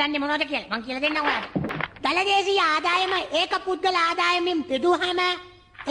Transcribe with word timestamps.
දන්න 0.00 0.20
මොනොද 0.24 0.44
කියල? 0.50 0.64
මං 0.70 0.84
කියල 0.86 1.00
දෙන්න 1.04 1.18
ඔයාට 1.22 1.48
දළදේශී 2.04 2.60
ආදායම 2.68 3.12
ඒක 3.40 3.52
පුද්ගල 3.66 3.98
ආදායමින් 4.04 4.64
පිදුහම 4.70 5.20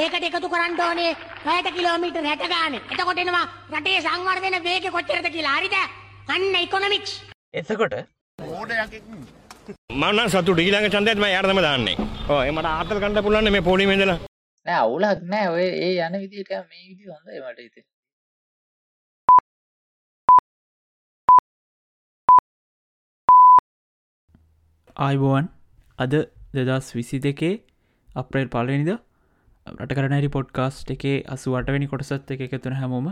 ඒකට 0.02 0.26
එකතු 0.30 0.50
කරන්න 0.54 0.82
ඕනේ 0.88 1.12
පැයට 1.46 1.70
කිලෝමීටර් 1.78 2.26
හැට 2.30 2.46
ගාන. 2.54 2.76
එතකොටෙනවා 2.94 3.46
රටේ 3.74 4.02
සංවර්ධන 4.06 4.58
වේග 4.68 4.86
කොච්චරද 4.96 5.30
කියලා. 5.36 5.56
හරිද? 5.60 5.78
අන්න 6.34 6.56
ඉකොනොමික්ස් 6.66 7.14
එතකොට 7.54 7.96
මන්න 10.02 10.30
සතු 10.34 10.54
ඩීලඟ 10.54 10.88
චන්දයත්ම 10.94 11.26
යාර්තම 11.30 11.60
දාන්නේ. 11.66 11.98
ඕ 12.30 12.42
එමට 12.50 12.70
ආතල් 12.70 13.02
කණඩ 13.02 13.26
පුලන්න 13.26 13.52
මේ 13.56 13.68
පොලිමෙදල 13.70 14.14
නෑ 14.66 14.78
අවුලක් 14.84 15.26
නෑ. 15.34 15.48
ඔය 15.56 15.66
ඒ 15.86 15.94
යන 16.06 16.16
විදිට 16.22 16.52
මේ 16.70 16.84
විදි 16.90 17.12
හොඳ 17.12 17.28
මට 17.42 17.60
ඉති 17.68 17.82
ආයිබෝවන් 24.96 25.46
අද 26.00 26.14
දෙදස් 26.54 26.88
විසි 26.94 27.18
දෙකේ 27.20 27.62
අප්‍රේල් 28.10 28.48
පලනිද 28.48 28.90
රට 29.68 29.92
කරනරි 29.92 30.30
පොඩ්කාස්ට් 30.30 30.92
එකේ 30.92 31.24
අසු 31.26 31.56
අටවැනි 31.56 31.88
කොටසත් 31.88 32.30
එක 32.30 32.42
එකතුන 32.48 32.74
හැමෝම 32.74 33.08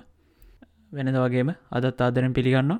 වෙනද 0.91 1.15
වගේම 1.15 1.49
අදත් 1.71 2.01
ආදරෙන් 2.01 2.33
පිළිගන්න 2.33 2.73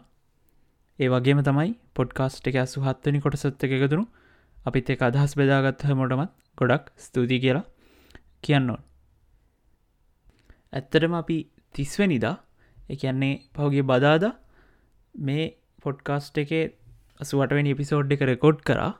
ඒ 1.00 1.10
වගේම 1.10 1.42
තමයි 1.42 1.72
පොඩ්කාස්ට් 1.96 2.48
එක 2.48 2.58
අසු 2.58 2.82
හත්වනි 2.82 3.20
කොටසත් 3.20 3.66
එක 3.66 3.74
එකතුරු 3.74 4.04
අපිත් 4.66 4.90
එක 4.90 5.02
අදහස් 5.02 5.34
බෙදාගත්හ 5.36 5.88
මොටමත් 5.94 6.32
ගොඩක් 6.58 6.94
ස්තුතියි 6.98 7.40
කියලා 7.40 7.66
කියන්න 8.44 8.70
ඕන්. 8.70 8.82
ඇත්තටම 10.74 11.14
අපි 11.14 11.38
තිස්වනිදා 11.76 12.36
එකන්නේ 12.90 13.34
පහුගේ 13.52 13.84
බදාද 13.84 14.24
මේ 15.16 15.46
පොඩ්කාස්ට් 15.82 16.38
එකේ 16.38 16.64
අසුවටවෙනි 17.22 17.74
එපිසෝඩ් 17.76 18.12
එක 18.12 18.24
රෙකෝඩ් 18.24 18.60
කරා. 18.62 18.92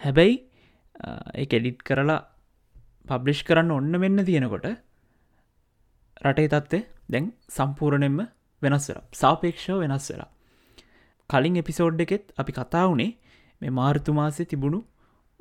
හැබැයි 0.00 0.34
එක 1.34 1.50
එඩිට් 1.52 1.80
කරලා 1.82 2.20
පබ්ලිෂ් 3.06 3.42
කරන්න 3.42 3.70
ඔන්න 3.70 4.00
වෙන්න 4.00 4.24
තියෙනකොට 4.24 4.68
රටේ 6.22 6.48
තත්ත්ේ 6.48 6.82
දැන් 7.08 7.26
සම්පූර්ණයෙන්ම 7.48 8.20
වෙනස් 8.62 8.86
වෙලා 8.88 9.04
සාපේක්ෂව 9.14 9.78
වෙනස් 9.78 10.06
වෙලා. 10.12 10.30
කලින් 11.30 11.56
එපිසෝඩ් 11.56 12.00
එකෙත් 12.00 12.24
අපි 12.36 12.52
කතා 12.52 12.84
වුණේ 12.88 13.10
මේ 13.62 13.72
මාර්තු 13.72 14.12
මාසේ 14.12 14.46
තිබුණු 14.46 14.80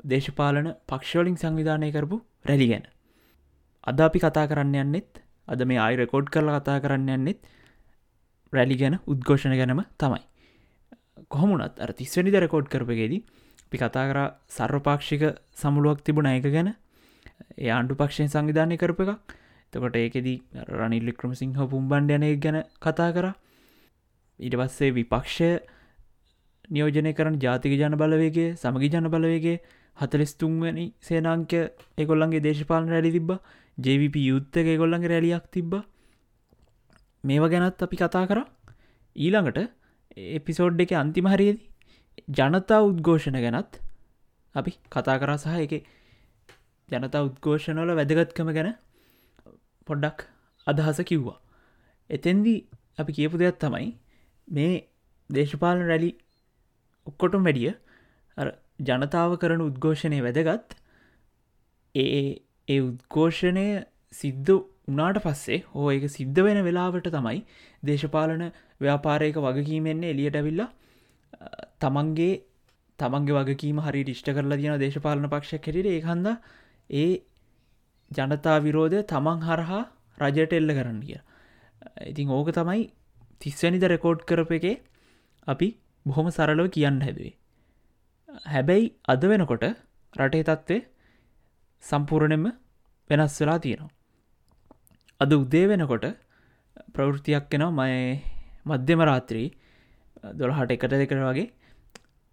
දේශපාලන 0.04 0.70
පක්ෂවලින් 0.88 1.38
සංවිධානය 1.38 1.92
කරපු 1.92 2.18
රැලි 2.46 2.68
ගැන. 2.68 2.86
අද 3.84 4.00
අපි 4.00 4.20
කතා 4.20 4.46
කරන්න 4.48 4.76
යන්නෙත් 4.78 5.12
අද 5.48 5.62
මේ 5.64 5.78
ආයි 5.78 6.02
රෙකෝඩ් 6.02 6.28
කරලා 6.30 6.60
කතා 6.60 6.80
කරන්න 6.80 7.10
යන්නෙත් 7.10 7.40
රැලි 8.54 8.76
ගැන 8.76 8.96
උද්ඝෝෂණ 9.06 9.58
ගැනම 9.58 9.82
තමයි. 9.98 10.22
කොහමුණත් 11.32 11.80
අර 11.80 11.92
තිස්වනි 11.94 12.32
රෙකෝඩ් 12.36 12.68
කරපගේදී 12.68 13.22
අපි 13.66 13.78
කතා 13.78 14.06
කර 14.10 14.20
සර්වපාක්ෂික 14.50 15.24
සමුළුවක් 15.56 16.00
තිබුණ 16.06 16.28
එක 16.28 16.48
ගැන. 16.48 16.70
ඒ 17.58 17.70
ආණ්ඩු 17.70 17.96
පක්ෂයෙන් 17.96 18.32
සංවිධානය 18.34 18.78
කරප 18.78 19.00
එකක්. 19.04 19.20
තකොට 19.74 19.96
ඒකෙදී 19.96 20.38
රනිල්ලික්‍රම 20.70 21.34
සිංහ 21.34 21.54
පුම්බන්්ඩයනය 21.72 22.32
ගැන 22.38 22.58
කතා 22.80 23.12
කර. 23.16 23.28
ඊට 24.40 24.56
පස්සේ 24.59 24.92
විපක්ෂය 24.92 25.50
නියෝජනය 26.70 27.14
කරන 27.14 27.40
ජාතික 27.40 27.74
ජන 27.80 27.96
බලවේගේ 28.02 28.56
සමගි 28.56 28.92
ජන 28.94 29.08
බලවේගේ 29.09 29.58
හතලෙස්තුන්වැනි 29.98 30.86
සේනාංක 31.02 31.54
එකොල්ලන්ගේ 31.98 32.44
දේශපාලන 32.48 32.92
රැලි 32.94 33.12
තිබ්බ. 33.12 33.32
ජවිප 33.78 34.16
යුත්තක 34.22 34.68
ගොල්ලන්ගේ 34.78 35.12
රැලියක් 35.14 35.46
තිබ්බ. 35.52 35.74
මේව 37.24 37.44
ගැනත් 37.52 37.84
අපි 37.86 37.96
කතා 37.98 38.26
කර. 38.28 38.40
ඊළඟට 39.16 39.81
එපිසෝඩ් 40.17 40.81
එක 40.81 40.94
අන්තිමහරයේදී 40.94 41.70
ජනතා 42.38 42.81
උද්ඝෝෂණ 42.81 43.38
ගැනත් 43.38 43.80
අපි 44.56 44.72
කතා 44.90 45.18
කරා 45.18 45.38
සහ 45.38 45.58
එක 45.58 45.73
ජනතා 46.90 47.23
උද්ඝෝෂණවල 47.23 47.95
වැදගත්කම 47.95 48.52
ගැන 48.52 48.73
පොඩ්ඩක් 49.88 50.28
අදහස 50.68 51.00
කිව්වා. 51.03 51.40
එතෙන්දී 52.09 52.59
අපි 53.00 53.12
කියපු 53.13 53.38
දෙයක් 53.38 53.58
තමයි 53.58 53.90
මේ 54.47 54.74
දේශපාලන 55.30 55.88
රැලි 55.88 56.12
ඔක්කොටුම් 57.07 57.44
වැඩිය 57.44 57.72
ජනතාව 58.81 59.38
කරන 59.38 59.62
උද්ඝෝෂණය 59.62 60.19
වැදගත් 60.22 60.75
ඒ 61.96 62.41
ඒ 62.68 62.80
උද්ඝෝෂණය 62.81 63.66
සිද්ධ 64.13 64.52
උනාට 64.91 65.19
පස්සේ 65.22 65.59
හෝ 65.69 65.88
එක 65.96 66.06
සිද්ධ 66.09 66.41
වෙන 66.41 66.62
වෙලාවට 66.63 67.09
තමයි 67.09 67.40
දේශපාලන 67.84 68.46
ව්‍යාපාරයක 68.81 69.41
වගකීමෙන්නේ 69.46 70.13
එලියට 70.13 70.40
ඇවිල්ලා 70.41 70.69
තමන්ගේ 71.79 72.31
තමන්ගේ 73.00 73.41
වගකීම 73.41 73.81
හරි 73.81 74.03
රිෂ්ට 74.03 74.31
කරලා 74.31 74.62
තියෙන 74.62 74.80
දේශපාලන 74.80 75.30
පක්ෂ 75.30 75.66
කෙරට 75.66 75.91
ඒ 75.94 76.00
හන්ද 76.01 76.38
ඒ 76.90 77.12
ජනතා 78.12 78.57
විරෝධය 78.62 79.03
තමන් 79.07 79.46
හරහා 79.47 79.84
රජයට 80.22 80.57
එල්ල 80.59 80.78
කරන්න 80.78 81.03
කිය 81.03 81.22
ඉතින් 82.06 82.30
ඕක 82.31 82.50
තමයි 82.53 82.81
තිස්වැනිද 83.41 83.85
රෙකෝඩ් 83.88 84.25
කරප 84.25 84.51
එකේ 84.57 84.75
අපි 85.47 85.68
බොහොම 86.06 86.28
සරලව 86.30 86.68
කියන්න 86.69 87.00
හැදුවේ. 87.01 87.34
හැබැයි 88.47 88.91
අද 89.06 89.24
වෙනකොට 89.24 89.66
රටේ 90.13 90.44
තත්ත්වේ 90.44 90.81
සම්පූර්ණයෙන්ම 91.84 92.46
වෙනස් 93.09 93.40
වෙලා 93.41 93.59
තියෙනවා. 93.59 93.91
අද 95.22 95.32
උදේ 95.34 95.66
වෙනකොට 95.68 96.06
ප්‍රවෘතියක් 96.94 97.46
කෙනවා 97.50 97.78
මය 97.80 97.94
මධ්‍යම 98.66 99.02
රාත්‍රී 99.02 99.48
දොළහට 100.34 100.72
එකට 100.72 100.94
දෙකර 100.94 101.20
වගේ 101.22 101.48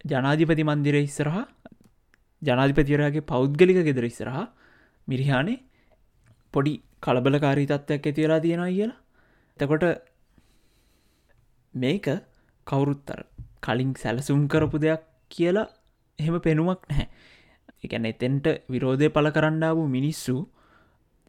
ජනාධිපති 0.05 0.65
මන්දිර 0.65 0.97
ඉස්සරහා 0.99 1.45
ජනාධිපතිවරයාගේ 2.43 3.25
පෞද්ගලික 3.25 3.81
ගෙදර 3.81 4.05
ඉස්සරහා 4.05 4.47
මිරිහානේ 5.09 5.59
පොඩි 6.55 6.75
කලබලකාරී 7.03 7.67
තත්ත්වයක් 7.67 8.07
ඇතිවෙලා 8.07 8.41
තියෙනවා 8.41 8.71
කියලා. 8.71 8.99
තකොට 9.59 9.85
මේක 11.75 12.07
කවුරුත්තර 12.67 13.21
කලින් 13.63 13.93
සැලසුම් 13.95 14.41
කරපු 14.49 14.79
දෙයක් 14.79 15.03
කියලා 15.31 15.69
එහෙම 16.19 16.37
පෙනුමක් 16.41 16.81
නැහැ. 16.89 17.09
එකැන 17.85 18.07
එතෙන්ට 18.07 18.47
විරෝධය 18.69 19.09
පල 19.09 19.29
කරන්නාව 19.31 19.79
මිනිස්සු 19.89 20.37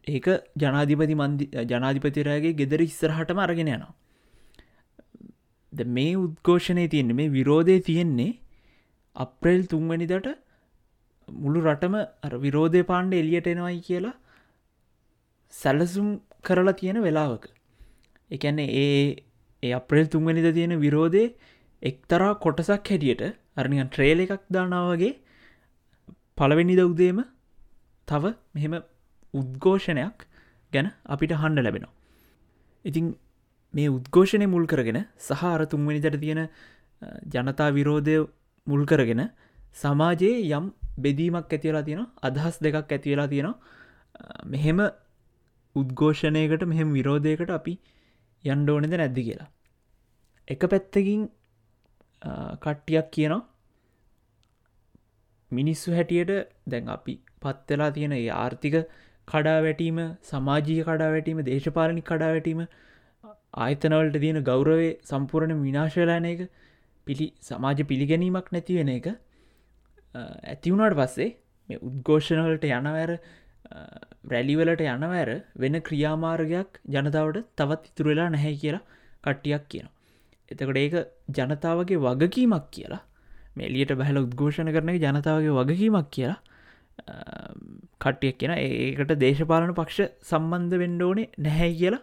ඒක 0.06 0.26
ජනාධිපති 0.56 1.14
මන්දි 1.14 1.44
ජනාධිපතිරයාගේ 1.64 2.52
ගෙදර 2.52 2.80
ඉස්සරහටම 2.80 3.38
අරගෙන 3.38 3.68
යනවා. 3.68 3.94
මේ 5.92 6.14
උද්ඝෝෂණය 6.16 6.88
තියෙන්නේ 6.88 7.14
මේ 7.14 7.28
විරෝධය 7.28 7.80
තියෙන්නේ 7.80 8.32
අප්‍රේල් 9.16 9.62
තුන්වැනිදට 9.66 10.28
මුළු 11.28 11.60
රටම 11.60 11.96
විරෝධය 12.38 12.82
පාණ්ඩ 12.82 13.14
එලියට 13.14 13.46
එනවයි 13.46 13.80
කියලා 13.80 14.16
සැලසුම් 15.52 16.08
කරලා 16.44 16.72
තියෙන 16.72 17.02
වෙලාවක. 17.02 17.44
එකන්නේ 18.30 18.68
ඒ 18.76 19.16
ඒ 19.62 19.72
අප්‍රේල් 19.72 20.06
තුන්වැනිද 20.06 20.54
තියෙන 20.54 20.80
විරෝධය 20.80 21.24
එක්තරා 21.82 22.34
කොටසක් 22.34 22.70
හැටියට 22.70 23.22
අරනිගන් 23.56 23.88
ට්‍රේල 23.88 24.20
එකක් 24.20 24.44
දානාවගේ 24.50 25.12
පළවෙනිද 26.36 26.80
උදේම 26.80 27.20
තව 28.08 28.34
මෙහෙම 28.54 28.74
උද්ඝෝෂණයක් 29.34 30.26
ගැන 30.72 30.86
අපිට 31.06 31.32
හණ්ඩ 31.42 31.64
ලැබෙනවා. 31.66 31.94
ඉතින් 32.84 33.06
මේ 33.74 33.88
උද්ඝෝෂණය 33.96 34.46
මුල් 34.54 34.66
කරගෙන 34.72 34.98
සහ 35.26 35.44
අර 35.52 35.62
තුන්වැනිදට 35.72 36.20
තියෙන 36.24 36.40
ජනතා 37.34 37.70
විරෝධය 37.78 38.16
මුල් 38.66 38.84
කරගෙන 38.90 39.22
සමාජයේ 39.82 40.38
යම් 40.58 40.66
බෙදීමක් 41.04 41.52
ඇතිවෙලා 41.54 41.86
තියෙන 41.88 42.02
අදහස් 42.28 42.56
දෙකක් 42.64 42.92
ඇතිවෙලා 42.96 43.28
තියෙනවා. 43.32 43.58
මෙහෙම 44.52 44.80
උද්ඝෝෂණයකට 45.76 46.64
මෙහෙම 46.72 46.88
විරෝධයකට 46.98 47.50
අපි 47.58 47.74
යන්ඩෝනෙද 48.44 48.94
නැද්දි 49.00 49.22
කියලා. 49.28 49.48
එක 50.48 50.62
පැත්තකින් 50.72 51.22
කට්ටියක් 52.64 53.08
කියනවා 53.14 53.42
මිනිස්සු 55.50 55.94
හැටියට 55.96 56.32
දැන් 56.70 56.88
අපි 56.96 57.14
පත්වෙලා 57.42 57.90
තියෙන 57.96 58.12
ඒ 58.12 58.28
ආර්ථික 58.42 58.74
කඩා 59.32 59.58
වැටීම 59.62 59.98
සමාජීය 60.30 60.84
කඩා 60.84 61.10
වැටීම 61.14 61.42
දේශපාලනි 61.44 62.02
කඩා 62.02 62.30
වැටීම 62.34 62.62
ආයතනවලට 63.56 64.20
තියෙන 64.20 64.40
ගෞරවේ 64.44 64.92
සම්පූර්ණ 65.04 65.62
විනාශලාන 65.64 66.30
එක 66.32 66.40
පිළි 67.06 67.26
සමාජ 67.40 67.84
පිළිගැනීමක් 67.84 68.48
නැතිවෙන 68.52 68.90
එක 68.96 69.06
ඇතිවුණට 70.46 70.96
පස්සේ 70.96 71.30
මේ 71.68 71.82
උද්ඝෝෂණවලට 71.88 72.66
යනවැර 72.70 73.12
රැලිවලට 74.28 74.82
යනවැර 74.86 75.30
වෙන 75.56 75.80
ක්‍රියාමාර්ගයක් 75.82 76.80
ජනතාවට 76.88 77.46
තවත් 77.56 77.92
ඉතුරවෙලා 77.92 78.28
නැහැ 78.30 78.54
කියලා 78.62 78.84
කට්ටියක් 79.24 79.64
කියනවා. 79.68 79.94
එතකට 80.48 80.76
ඒක 80.76 80.94
ජනතාවගේ 81.38 82.02
වගකීමක් 82.06 82.66
කියලා 82.70 83.02
මෙලියට 83.56 83.94
බැහල 84.00 84.22
උද්ඝෝෂණ 84.24 84.72
කරන 84.74 84.94
ජනතාවගේ 84.98 85.56
වගකීමක් 85.58 86.10
කියලා 86.10 86.38
කට්ටියක් 88.00 88.36
කියෙන 88.40 88.54
ඒකට 88.56 89.14
දේශපාලන 89.24 89.74
පක්ෂ 89.74 90.12
සම්බන්ධ 90.30 90.80
වෙන්ඩ 90.82 91.06
ඕනේ 91.08 91.28
නැහැ 91.38 91.72
කියලා 91.80 92.02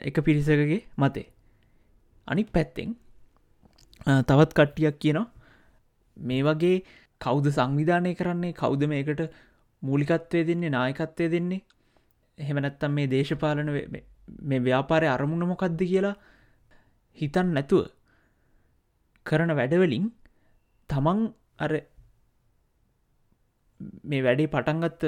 එක 0.00 0.16
පිරිසකගේ 0.26 0.80
මතේ. 0.96 1.26
අනි 2.28 2.44
පැත්තෙන් 2.46 2.90
තවත් 4.22 4.52
කට්ටියක් 4.58 4.98
කියනවා 4.98 5.26
මේ 6.16 6.42
වගේ 6.42 6.76
කෞද 7.20 7.46
සංවිධානය 7.50 8.14
කරන්නේ? 8.14 8.52
කෞද 8.54 8.82
මේකට 8.92 9.22
මූලිකත්වය 9.82 10.46
දෙන්නේ 10.48 10.70
නායකත්වය 10.70 11.30
දෙන්නේ? 11.30 11.62
එහෙමනැත්තම් 12.38 12.92
මේ 12.98 13.10
දේශපාලන 13.14 13.70
මේ 14.42 14.60
ව්‍යාපාරය 14.60 15.06
අරමුණ 15.08 15.48
මොකක්ද 15.48 15.80
කියලා 15.82 16.16
හිතන් 17.18 17.48
නැතුව 17.56 17.86
කරන 19.26 19.52
වැඩවලින් 19.58 20.06
තමන් 20.90 21.20
අර 21.58 21.72
මේ 24.04 24.22
වැඩේ 24.22 24.48
පටන්ගත්ත 24.48 25.02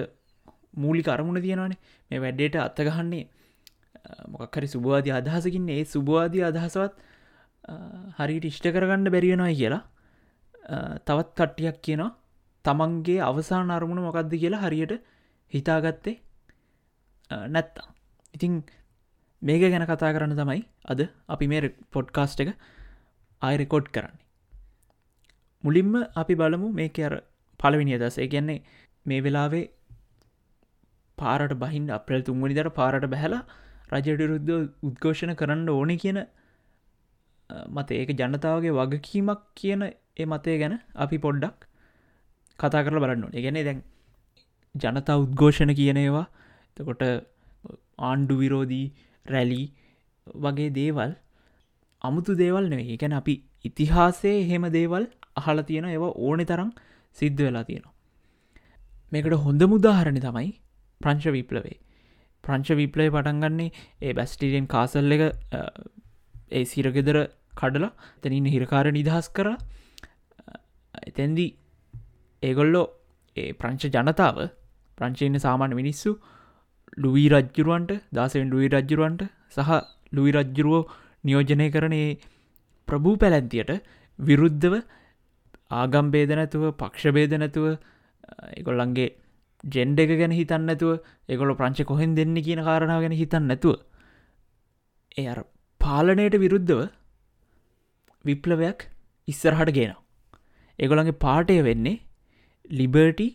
මූලික 0.74 1.08
අරමුණ 1.08 1.42
තියෙනවානේ. 1.42 1.78
මේ 2.10 2.20
වැඩ්ඩේට 2.20 2.56
අත්තගහන්නේ 2.58 3.24
මොකක්හරි 4.28 4.68
සුභවාදී 4.68 5.12
අදහසකින් 5.12 5.68
ඒ 5.70 5.84
සුභවාදී 5.86 6.44
අදහසවත් 6.44 6.94
හරිට 8.18 8.44
ඉෂ්ට 8.44 8.66
කරගන්න 8.68 9.10
බැරිවෙනයි 9.10 9.56
කියලා 9.56 9.82
තවත් 11.00 11.30
කට්ටියක් 11.38 11.78
කියනවා. 11.80 12.12
තමන්ගේ 12.64 13.20
අවසාන 13.22 13.70
අරමුණ 13.70 14.00
මොකක්ද 14.00 14.32
කියලා 14.34 14.62
හරියට 14.62 14.94
හිතාගත්තේ 15.52 16.16
නැත්තා 17.48 17.88
ඉතිං 18.34 18.54
මේක 19.42 19.62
ගැන 19.64 19.86
කතා 19.86 20.12
කරන්න 20.12 20.36
තමයි 20.36 20.62
අද 20.86 21.00
අපි 21.28 21.46
මේ 21.46 21.70
පොඩ්කාස්ට් 21.92 22.40
එක 22.40 22.50
ආයිරෙකෝඩ් 23.42 23.88
කරන්නේ. 23.88 24.22
මුලින්ම 25.64 25.92
අපි 26.14 26.34
බලමු 26.34 26.68
මේක 26.72 26.98
අර 27.00 27.14
පලවිනි 27.64 27.96
අදස 27.98 28.18
කියන්නේ 28.26 28.58
මේ 29.06 29.20
වෙලාවේ 29.20 29.64
පාරට 31.18 31.54
බහින් 31.56 31.90
අප්‍රල් 31.98 32.24
තුන්වනි 32.28 32.54
දර 32.54 32.70
පාරට 32.70 33.06
බැහලා 33.06 33.42
රජයට 33.92 34.22
විරුද්ධ 34.22 34.54
උද්ඝෝෂණ 34.88 35.34
කරන්න 35.34 35.68
ඕන 35.70 35.92
කියන 35.96 36.20
මත 37.68 37.90
ඒක 37.92 38.10
ජනතාවගේ 38.20 38.76
වගකීමක් 38.80 39.42
කියන 39.54 39.82
ඒ 39.84 40.26
මතය 40.26 40.58
ගැන 40.58 40.74
අපි 40.96 41.18
පොඩ්ඩක් 41.18 41.68
කතා 42.58 42.84
කරල 42.86 43.02
බලන්න 43.04 43.32
ඒගැන 43.32 43.60
දැන් 43.68 43.82
ජනතා 44.74 45.20
උද්ඝෝෂණ 45.24 45.74
කියන 45.74 45.98
ඒවා 45.98 46.26
තකොට 46.76 47.04
ආණ්ඩු 48.02 48.34
විරෝධී 48.40 48.86
රැලී 49.26 49.66
වගේ 50.26 50.70
දේවල් 50.70 51.12
අමුතු 52.02 52.32
දේවල් 52.36 52.64
නෙවෙයි. 52.68 52.96
ගැන 52.96 53.12
අපි 53.12 53.34
ඉතිහාසයේ 53.64 54.40
හෙම 54.50 54.64
දේවල් 54.78 55.04
අහල 55.36 55.62
තියෙන 55.62 55.86
ඒවා 55.86 56.12
ඕනෙ 56.18 56.44
තරම් 56.44 56.70
සිද්ධ 57.16 57.40
වෙලා 57.40 57.64
තියෙනවා. 57.64 57.94
මේකට 59.12 59.36
හොඳ 59.38 59.62
මුදාහරණි 59.66 60.20
තමයි 60.20 60.50
ප්‍රංශ 61.00 61.28
විප්ලවේ. 61.28 61.76
ප්‍රංශ 62.44 62.72
විප්ලය 62.72 63.08
පටන්ගන්නේ 63.10 63.70
ඒ 64.02 64.12
බැස්ටිරියන් 64.12 64.66
කාසල් 64.66 65.14
එක 65.16 65.22
ඒ 66.50 66.64
සිරගෙදර 66.64 67.18
කඩලා 67.54 67.92
තැනින් 68.22 68.46
හිරකාර 68.46 68.86
නිදහස් 68.90 69.28
කර 69.30 69.48
එතැන්දී 71.02 71.50
ඒගොල්ලෝ 72.42 72.86
ඒ 73.36 73.50
ප්‍රංශ 73.54 73.86
ජනතාව 73.88 74.38
ප්‍රංචයන 74.98 75.36
සාමාන්‍ය 75.38 75.74
මිනිස්සු 75.74 76.10
ලුවී 76.96 77.28
රජ්ජුරුවන්ට 77.28 77.92
දාසෙන් 78.12 78.50
ලුවී 78.50 78.70
රජ්ජුරුවන්ට 78.74 79.22
සහ 79.56 79.70
ලුවි 80.12 80.32
රජ්ජුරුවෝ 80.32 80.82
නියෝජනය 81.24 81.66
කරනේ 81.70 82.08
ප්‍රභූ 82.88 83.16
පැලැන්තියට 83.16 83.72
විරුද්ධව 84.18 84.74
ආගම්බේද 85.74 86.32
නැතුව 86.34 86.64
පක්ෂබේද 86.74 87.34
නැතුව 87.36 87.66
එකොල්ලන්ගේ 88.52 89.08
ජෙන්ඩ 89.64 89.98
එක 89.98 90.12
ගැන 90.20 90.32
හිතන්න 90.32 90.66
නැතුව 90.66 90.92
එකොල 91.28 91.54
ප්‍රංච 91.54 91.84
කොහෙන් 91.84 92.14
දෙන්න 92.14 92.36
කියන 92.40 92.62
කාරණාව 92.62 93.04
ගැන 93.04 93.14
හිතන්න 93.14 93.46
නැතුව 93.46 93.76
එ 95.16 95.26
අ 95.26 95.34
පාලනයට 95.80 96.36
විරුද්ධව 96.38 96.82
විප්ලවයක් 98.24 98.88
ඉස්සරහට 99.28 99.72
ගෙන 99.72 99.94
එගොළන්ගේ 100.78 101.20
පාටය 101.20 101.56
වෙන්නේ 101.62 101.96
ලිබර්ටි 102.70 103.28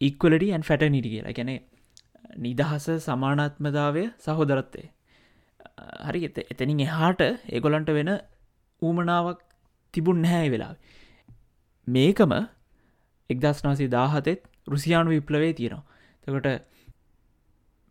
ඉක්වලට 0.00 0.44
ඇන් 0.48 0.62
ෆැටනිටි 0.62 1.10
කියලා. 1.10 1.32
ගැන 1.32 1.50
නිදහස 2.38 2.86
සමානාත්මතාවය 3.06 4.04
සහෝදරත්තේ 4.18 4.86
හරි 6.06 6.20
එත 6.24 6.38
එතනින් 6.44 6.80
එහාට 6.80 7.22
එගොලන්ට 7.50 7.90
වෙන 7.90 8.10
ඌමනාවක් 8.82 9.40
තිබුන් 9.94 10.22
නැහැ 10.22 10.48
වෙලා 10.50 10.74
මේකම 11.86 12.32
එක්දස් 13.30 13.62
නාසේ 13.64 13.88
දාහතෙත් 13.88 14.42
රුසියානු 14.66 15.10
විප්ලවේ 15.10 15.52
තියෙනවා. 15.52 15.84
තකොට 16.24 16.46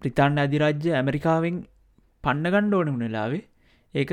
ප්‍රිතාන්න 0.01 0.38
අධිරාජ්‍ය 0.38 0.89
ඇමරිකාවෙන් 0.92 1.57
පන්න 2.24 2.47
ගණ්ඩ 2.47 2.74
ඕන 2.74 2.94
වුණලාවේ 2.94 3.44
ඒක 3.94 4.12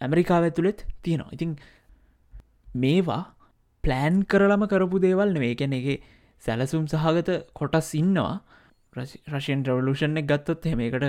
ඇමරිකාව 0.00 0.42
ඇතුළෙත් 0.44 0.84
තියෙනවා. 1.02 1.32
ඉතිං 1.32 1.56
මේවා 2.76 3.22
ප්ලෑන් 3.84 4.16
කරලම 4.24 4.62
කරපු 4.66 4.98
දේවල් 4.98 5.32
නෙවේ 5.32 5.52
එකැන 5.54 5.74
එක 5.74 5.88
සැලසුම් 6.42 6.84
සහගත 6.86 7.30
කොටස් 7.52 7.90
ඉන්නවා. 7.94 8.34
රශයෙන් 9.30 9.64
රවලූෂන් 9.64 10.16
එක 10.16 10.26
ගත්තොත් 10.26 10.64
හෙමකට 10.64 11.06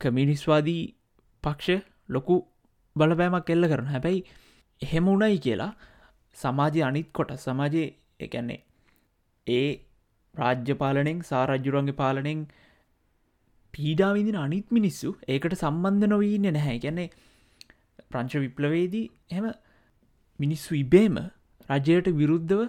කමිනිස්වාදී 0.00 0.82
පක්ෂ 1.42 1.84
ලොකු 2.08 2.36
බලපෑමක් 2.96 3.50
එල්ල 3.50 3.68
කරන 3.68 3.92
හැබැයි 3.94 4.24
එහෙම 4.82 5.08
උනයි 5.08 5.38
කියලා 5.38 5.72
සමාජය 6.38 6.80
අනිත් 6.88 7.08
කොට 7.12 7.32
සමාජය 7.46 7.84
එකන්නේ 8.20 8.60
ඒ 9.46 9.68
රාජ්‍ය 10.34 10.74
පාලනෙන් 10.82 11.20
සාරජ්ජුරන්ගේ 11.30 11.98
පාලනෙන් 12.02 12.40
පීඩාවිදින 13.74 14.38
අනිත් 14.44 14.68
මිනිස්සු 14.70 15.08
ඒකට 15.28 15.54
සම්බන්ධ 15.54 16.10
නොවීන්න 16.12 16.46
නැහැ. 16.50 16.78
ගැන්නේ 16.84 17.08
ප්‍රංච 18.10 18.42
විප්ලවේදී 18.44 19.06
එම 19.30 19.46
මිනිස්සු 20.40 20.72
ඉබේම 20.82 21.16
රජයට 21.70 22.08
විරුද්ධව 22.20 22.60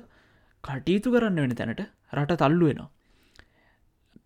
කටයුතු 0.63 1.13
කරන්න 1.13 1.41
වෙන 1.43 1.55
තැනට 1.55 1.83
රට 2.13 2.39
තල්ලු 2.41 2.65
වෙනවා. 2.69 2.89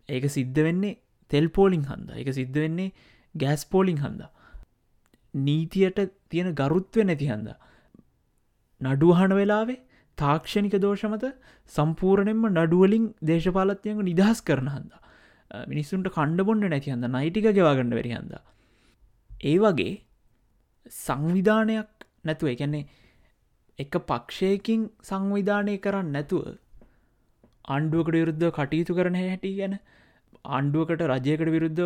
ඒක 0.08 0.24
සිද්ධ 0.36 0.60
වෙන්නේ 0.66 0.98
තෙල් 1.30 1.46
පෝලිං 1.48 1.84
හන්ද. 1.90 2.08
එක 2.20 2.28
සිද්ධ 2.38 2.58
වෙන්නේ 2.64 2.94
ගෑස් 3.34 3.62
පෝලිං 3.66 4.00
හන්ද. 4.04 4.22
නීතියට 5.34 6.00
තියෙන 6.30 6.50
ගරුත්ව 6.54 7.04
නැති 7.04 7.30
හන්ද. 7.32 7.48
නඩුවහන 8.80 9.32
වෙලාවේ 9.32 9.80
තාක්ෂණික 10.18 10.76
දෝෂමත 10.78 11.24
සම්පූර්ණයෙන්ම 11.70 12.44
නඩුවලින් 12.52 13.06
දේශපාලත්යක 13.22 14.02
නිදහස් 14.02 14.40
කරන 14.42 14.68
හන්ද. 14.68 14.92
මිනිස්සුන්ට 15.68 16.08
කණ්ඩ 16.08 16.46
බොන්න 16.46 16.66
නැති 16.66 16.90
හඳ 16.90 17.10
නයිටික 17.10 17.48
ගෙවාගන්න 17.52 17.92
වැරි 17.92 18.12
හන්ද. 18.12 18.34
ඒ 19.42 19.56
වගේ 19.58 19.94
සංවිධානයක් 20.96 22.06
නැතුව 22.24 22.48
එකන්නේ 22.48 22.84
එක 23.78 23.98
පක්ෂයකින් 24.02 24.82
සංවිධානය 25.02 25.76
කරන්න 25.78 26.12
නැතුව 26.12 26.44
ආණ්ඩුවකට 27.66 28.14
විරුද්ධ 28.14 28.48
කටයුතු 28.52 28.94
කරන 28.94 29.16
හැටි 29.16 29.52
ගැන 29.56 29.78
ආණ්ඩුවකට 30.46 31.06
රජයකට 31.08 31.48
විරුද්ධ 31.48 31.84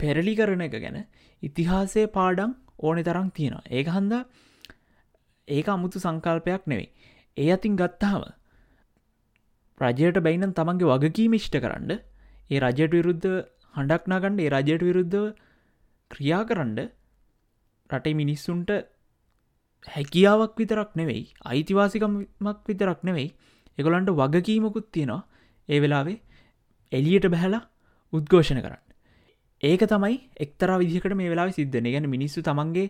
පෙරලි 0.00 0.34
කරන 0.36 0.62
එක 0.62 0.76
ගැන 0.76 0.98
ඉතිහාසය 1.42 2.06
පාඩම් 2.08 2.54
ඕනෙ 2.80 3.02
තරම් 3.02 3.28
තියෙනවා. 3.30 3.66
ඒක 3.68 3.88
හන්දා 3.88 4.22
ඒක 5.48 5.68
අමුතු 5.68 5.98
සංකල්පයක් 5.98 6.62
නෙවෙයි. 6.66 6.88
ඒ 7.36 7.50
අතින් 7.52 7.76
ගත්තාව 7.76 8.22
රජයට 9.80 10.18
බැයිනම් 10.20 10.52
තමන්ගේ 10.52 10.90
වගකීම 10.94 11.34
ඉෂ්ට 11.34 11.56
කරන්න 11.56 11.92
ඒ 12.50 12.60
රජයට 12.60 12.96
විරුද්ධ 12.96 13.28
හඬක් 13.74 14.08
නාගණ්ඩ 14.12 14.40
ඒ 14.40 14.50
රජයට 14.54 14.86
විරුද්ධව 14.88 15.26
ක්‍රියා 16.10 16.42
කරන්න 16.44 16.78
රටේ 17.90 18.14
මිනිස්සුන්ට 18.14 18.70
හැකියාවක් 19.86 20.58
විතරක් 20.58 20.90
නෙවෙයි 20.94 21.24
අයිතිවාසිකමක් 21.44 22.58
විතරක් 22.68 23.00
නෙවෙයි. 23.02 23.28
එකොලන්ට 23.78 24.10
වගකීමකුත් 24.12 24.92
තියෙනවා. 24.92 25.22
ඒ 25.68 25.78
වෙලාවේ 25.80 26.20
එලියට 26.92 27.26
බැහලා 27.28 27.62
උද්ඝෝෂණ 28.12 28.62
කරන්න. 28.62 28.82
ඒක 29.62 29.82
තමයි 29.86 30.16
එක්තර 30.36 30.70
විදිකට 30.78 31.14
මේ 31.14 31.30
වෙලා 31.30 31.48
සිද්ධන 31.52 31.86
ගැන 31.86 32.06
මිනිස්සු 32.08 32.42
තමන්ගේ 32.42 32.86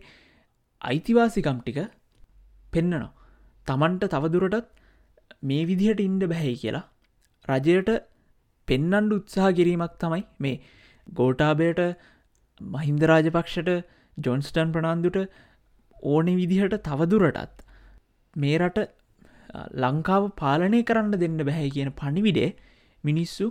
අයිතිවාසිකම් 0.83 1.59
ටික 1.61 1.79
පෙන්නනවා. 2.73 3.13
තමන්ට 3.67 4.05
තවදුරටත් 4.09 4.69
මේ 5.43 5.65
විදිහට 5.65 6.01
ඉන්ඩ 6.01 6.25
බැහැයි 6.25 6.61
කියලා 6.63 6.87
රජයට 7.49 7.91
පෙන්නන්ඩ 8.69 9.13
උත්සාහ 9.13 9.51
කිරීමක් 9.53 9.95
තමයි 9.99 10.23
මේ 10.39 10.57
ගෝටාබයට 11.07 11.81
මහින්ද 12.61 13.03
රාජපක්ෂට 13.03 13.71
ජොන්ස්ටන් 14.17 14.73
ප්‍රනාන්දුට 14.73 15.19
ඕනෙ 16.07 16.33
විදිහට 16.37 16.77
තවදුරටත් 16.83 17.65
මේ 18.37 18.59
රට 18.59 18.89
ලංකාව 19.77 20.25
පාලනය 20.37 20.81
කරන්න 20.83 21.15
දෙන්න 21.15 21.39
බැහැ 21.41 21.71
කියන 21.71 21.93
පණිවිඩේ 21.93 22.51
මිනිස්සු 23.05 23.47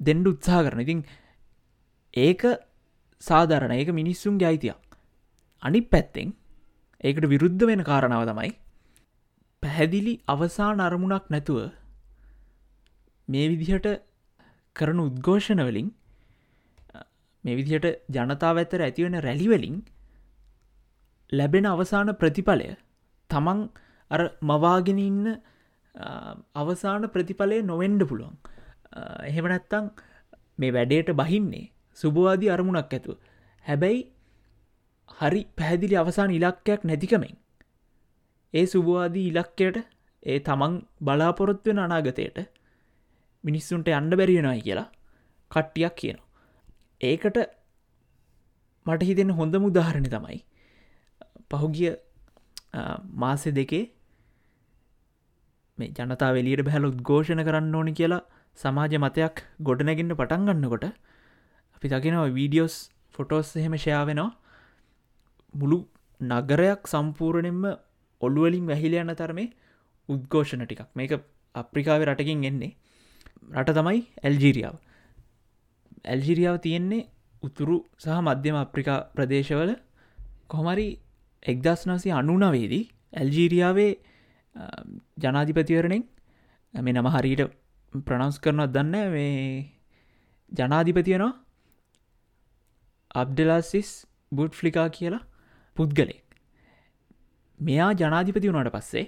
දෙන්ඩ 0.00 0.26
උත්සාහ 0.26 0.62
කරන 0.62 0.80
ඉතින් 0.80 1.04
ඒක 2.14 2.42
සාධරණ 3.22 3.72
ඒක 3.72 3.90
මිනිස්සුන්ගේ 3.90 4.48
අයිතියක්. 4.48 4.82
අනි 5.62 5.80
පැත්තෙන් 5.82 6.34
ඒකට 7.00 7.26
විරුද්ධ 7.26 7.64
වෙන 7.66 7.82
කාරණාව 7.82 8.24
තමයි 8.26 8.52
පැහැදිලි 9.62 10.14
අවසාන 10.28 10.80
අරමුණක් 10.80 11.26
නැතුව 11.30 11.60
මේ 13.28 13.46
විදිහට 13.52 13.88
කරන 14.76 14.98
උද්ඝෝෂණවලින් 15.00 15.88
මේ 17.44 17.56
විදිහට 17.56 17.86
ජනතාව 18.10 18.56
ඇතර 18.56 18.80
ඇතිවෙන 18.80 19.18
රැලිවලින් 19.20 19.76
ලැබෙන 21.32 21.66
අවසාන 21.66 22.14
ප්‍රතිඵලය 22.14 22.68
තමන් 23.30 23.60
අර 24.10 24.22
මවාගෙන 24.42 24.98
ඉන්න 25.00 25.24
අවසාන 26.54 27.08
ප්‍රතිඵලය 27.08 27.62
නොවෙන්ඩ 27.62 28.02
පුළුවන්. 28.02 28.36
එහෙම 29.22 29.44
නැත්තං 29.44 29.86
මේ 30.58 30.72
වැඩේට 30.72 31.10
බහින්නේ 31.12 31.70
සුභවාදී 31.98 32.50
අරමුණක් 32.50 32.92
ඇතු 32.92 33.18
හැබැයි 33.64 34.00
හරි 35.08 35.42
පැහැදිලි 35.56 35.96
අවසාන 35.96 36.30
ඉලක්කයක් 36.30 36.84
නැතිකමෙන් 36.84 37.36
ඒ 38.54 38.66
සුභවාදී 38.66 39.26
ඉලක්කයට 39.28 39.78
ඒ 40.22 40.38
තමන් 40.40 40.74
බලාපොරොත්වෙන 41.00 41.78
අනාගතයට 41.78 42.38
මිනිස්සුන්ට 43.44 43.88
අන්ඩ 43.90 44.14
බැරිවෙනයි 44.14 44.62
කියලා 44.62 44.88
කට්ටියක් 45.50 45.94
කියනවා. 45.94 46.26
ඒකට 47.02 47.38
මට 48.86 49.02
හිතෙන 49.02 49.30
හොඳ 49.32 49.54
මුදාහරණය 49.56 50.08
තමයි 50.08 50.38
පහුගිය 51.50 51.92
මාසෙ 53.16 53.50
දෙකේ 53.52 53.84
මේ 55.78 55.90
ජනතා 55.90 56.30
වෙලියට 56.32 56.64
බැහල 56.64 56.88
උද්ඝෝෂණ 56.90 57.44
කරන්න 57.44 57.74
ඕනි 57.74 57.92
කියලා 57.92 58.22
සමාජ 58.58 58.96
මතයක් 58.98 59.44
ගොඩනැගින්ට 59.62 60.14
පටන් 60.14 60.48
ගන්නකොට 60.48 60.86
අපි 61.76 61.86
දකිනවා 61.88 62.28
වීඩියෝස් 62.30 62.76
ෆොටෝස් 63.14 63.50
එහෙම 63.56 63.76
ෂයාවෙනවා 63.76 64.30
මුළු 65.60 65.78
නගරයක් 66.20 66.82
සම්පූර්ණයෙන්ම 66.86 67.64
ඔල්ුවලින් 68.22 68.66
වැහිල 68.66 68.94
යන්න 68.94 69.14
තරමේ 69.14 69.52
උද්ඝෝෂණ 70.08 70.64
ටිකක්. 70.64 70.88
මේක 70.94 71.12
අප්‍රිකාව 71.54 72.02
රටකින් 72.04 72.44
එන්නේ. 72.44 72.72
රට 73.52 73.74
තමයි 73.74 74.00
ඇල්ජීරියාව. 74.22 74.76
ඇල්ජිරියාව 76.04 76.56
තියෙන්නේ 76.58 77.08
උතුරු 77.42 77.76
සහ 77.98 78.18
මධ්‍යම 78.20 78.56
අප්‍රිකා 78.56 78.98
ප්‍රදේශවල 79.14 79.72
කොහමරි 80.48 80.88
එක්දස් 81.42 81.80
නසි 81.86 82.08
අනුනවේදී 82.12 82.84
ඇල්ජීරියාවේ 83.12 83.92
ජනාධිපතිවරණෙන් 85.18 86.04
මේ 86.74 86.92
නම 86.92 87.08
හරියට 87.08 87.42
ප්‍රනවස් 88.04 88.36
කරනවත් 88.40 88.70
දන්න 88.74 88.94
මේ 89.10 89.32
ජනාධිපතියනවා 90.52 91.32
අබ්ඩලාසිස් 93.14 93.90
බුඩ් 94.32 94.52
ෆ්ලිකා 94.52 94.88
කියලා. 94.90 95.24
පුද්ගලෙක්. 95.76 96.24
මෙයා 97.60 97.90
ජනාධිපති 97.94 98.48
වුණට 98.48 98.72
පස්සේ 98.72 99.06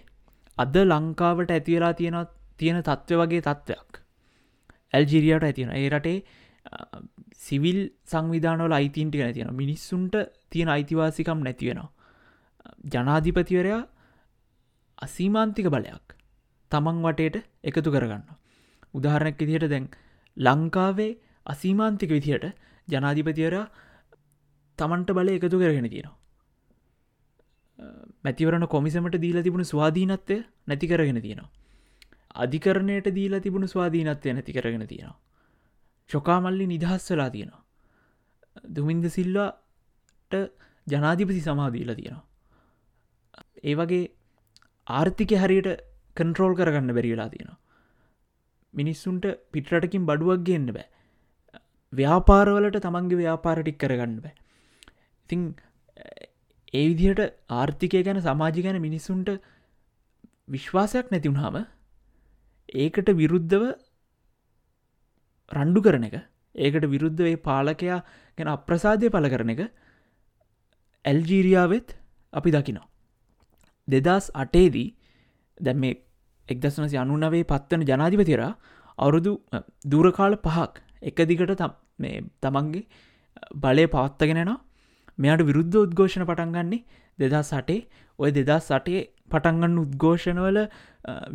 අද 0.59 0.77
ලංකාවට 0.85 1.51
ඇතිවෙලා 1.51 1.95
තියෙන 1.95 2.19
තියෙන 2.59 2.83
තත්ත්ව 2.83 3.21
වගේ 3.23 3.43
තත්ත්වයක්. 3.43 3.91
ඇල්ජිරියට 4.93 5.45
ඇතියෙන 5.45 5.73
ඒ 5.73 5.89
රටේ 5.91 6.19
සිවිල් 7.39 7.81
සංවිධානවල 8.05 8.73
අයිතින්ටි 8.73 9.19
ගැන 9.19 9.35
තියෙන 9.35 9.55
මිනිස්සුන්ට 9.55 10.15
තියෙන 10.51 10.69
අයිතිවාසිකම් 10.69 11.41
නැතිවෙනවා 11.41 11.91
ජනාධිපතිවරයා 12.87 13.83
අසීමාන්තික 14.99 15.67
බලයක් 15.67 16.17
තමන් 16.73 16.99
වටේට 17.05 17.37
එකතු 17.65 17.91
කරගන්න 17.91 18.25
උදාහරණක් 18.95 19.41
විදිහට 19.41 19.71
දැන් 19.71 19.89
ලංකාවේ 20.37 21.13
අසීමාන්තික 21.47 22.11
විදිහට 22.11 22.47
ජනාධිපතිවරයා 22.89 23.67
තමන්ට 24.79 25.11
බල 25.13 25.29
එකතු 25.31 25.59
කරගෙන 25.59 25.91
තියෙනවා. 25.91 26.18
මැතිවරණ 28.25 28.67
කොමිසමට 28.67 29.17
දීලා 29.21 29.43
තිබුණු 29.43 29.65
ස්වාධීනත්වය 29.65 30.37
නැති 30.67 30.87
කරගෙන 30.87 31.21
තියෙනවා. 31.23 31.51
අධිකරණයට 32.35 33.09
දීලා 33.15 33.41
තිබුණු 33.41 33.67
ස්වාධීනත්වය 33.67 34.33
නැති 34.33 34.53
කරගෙන 34.53 34.87
තියෙනවා. 34.87 35.19
ශොකාමල්ලි 36.11 36.67
නිදහස් 36.67 37.11
වෙලා 37.11 37.31
තියෙනවා. 37.31 37.63
දුමින්ද 38.75 39.05
සිල්වාට 39.09 40.35
ජනාධිපති 40.87 41.41
සමාදීලා 41.41 41.95
තියෙනවා. 41.95 42.27
ඒ 43.65 43.75
වගේ 43.75 44.05
ආර්ථික 44.87 45.33
හරියට 45.37 45.71
කන්ට්‍රෝල් 46.17 46.55
කරගන්න 46.55 46.95
බැරිවෙලා 46.95 47.29
තියෙනවා. 47.29 47.59
මිනිස්සුන්ට 48.75 49.27
පිටරටකින් 49.53 50.07
බඩුවක් 50.07 50.45
ගන්න 50.45 50.73
බෑ. 50.73 50.89
ව්‍යාපාරවලට 51.93 52.81
තමන්ගේ 52.81 53.21
ව්‍යාපාරටික් 53.23 53.79
කරගන්න 53.79 54.21
බෑ. 54.21 54.35
ඉතිං 55.25 55.43
ඒ 56.75 56.85
විදිහට 56.89 57.21
ආර්ථිකය 57.51 58.03
ගැන 58.03 58.21
සමාජි 58.21 58.63
ගැන 58.63 58.81
මිනිස්සුන්ට 58.81 59.29
විශ්වාසයක් 60.49 61.07
නැතිවුණාම 61.11 61.57
ඒකට 62.77 63.09
විරුද්ධව 63.15 63.65
රණ්ඩු 65.51 65.81
කරන 65.81 66.05
එක 66.05 66.17
ඒකට 66.55 66.85
විරුද්ධ 66.87 67.23
පාලකයා 67.41 68.01
ගැන 68.39 68.49
අප්‍රසාදය 68.49 69.11
පල 69.11 69.29
කරන 69.29 69.51
එක 69.51 69.63
ඇල්ජීරියාවෙත් 71.05 71.97
අපි 72.33 72.51
දකිනවා. 72.51 72.87
දෙදස් 73.89 74.31
අටේදී 74.35 74.89
දැම් 75.61 75.79
මේ 75.79 75.95
එක්දසනසි 76.49 76.97
අනුනවේ 76.97 77.45
පත්වන 77.45 77.83
ජනාධිපතිර 77.85 78.43
අවුරුදු 78.99 79.33
දුරකාල 79.87 80.37
පහක් 80.39 80.73
එක 81.03 81.19
දිගට 81.25 81.53
තමන්ගේ 82.43 82.85
බලය 83.57 83.85
පවත්තගෙනනවා 83.87 84.59
මෙයාට 85.19 85.43
විරුද්ධ 85.43 85.79
උද්ඝෝෂණ 85.79 86.27
පටන්ගන්නේ 86.27 86.83
දෙදා 87.19 87.43
සටේ 87.45 87.81
ඔය 88.19 88.31
දෙදා 88.33 88.61
සටේ 88.61 89.03
පටන්ගන්න 89.31 89.79
උද්ඝෝෂණවල 89.79 90.59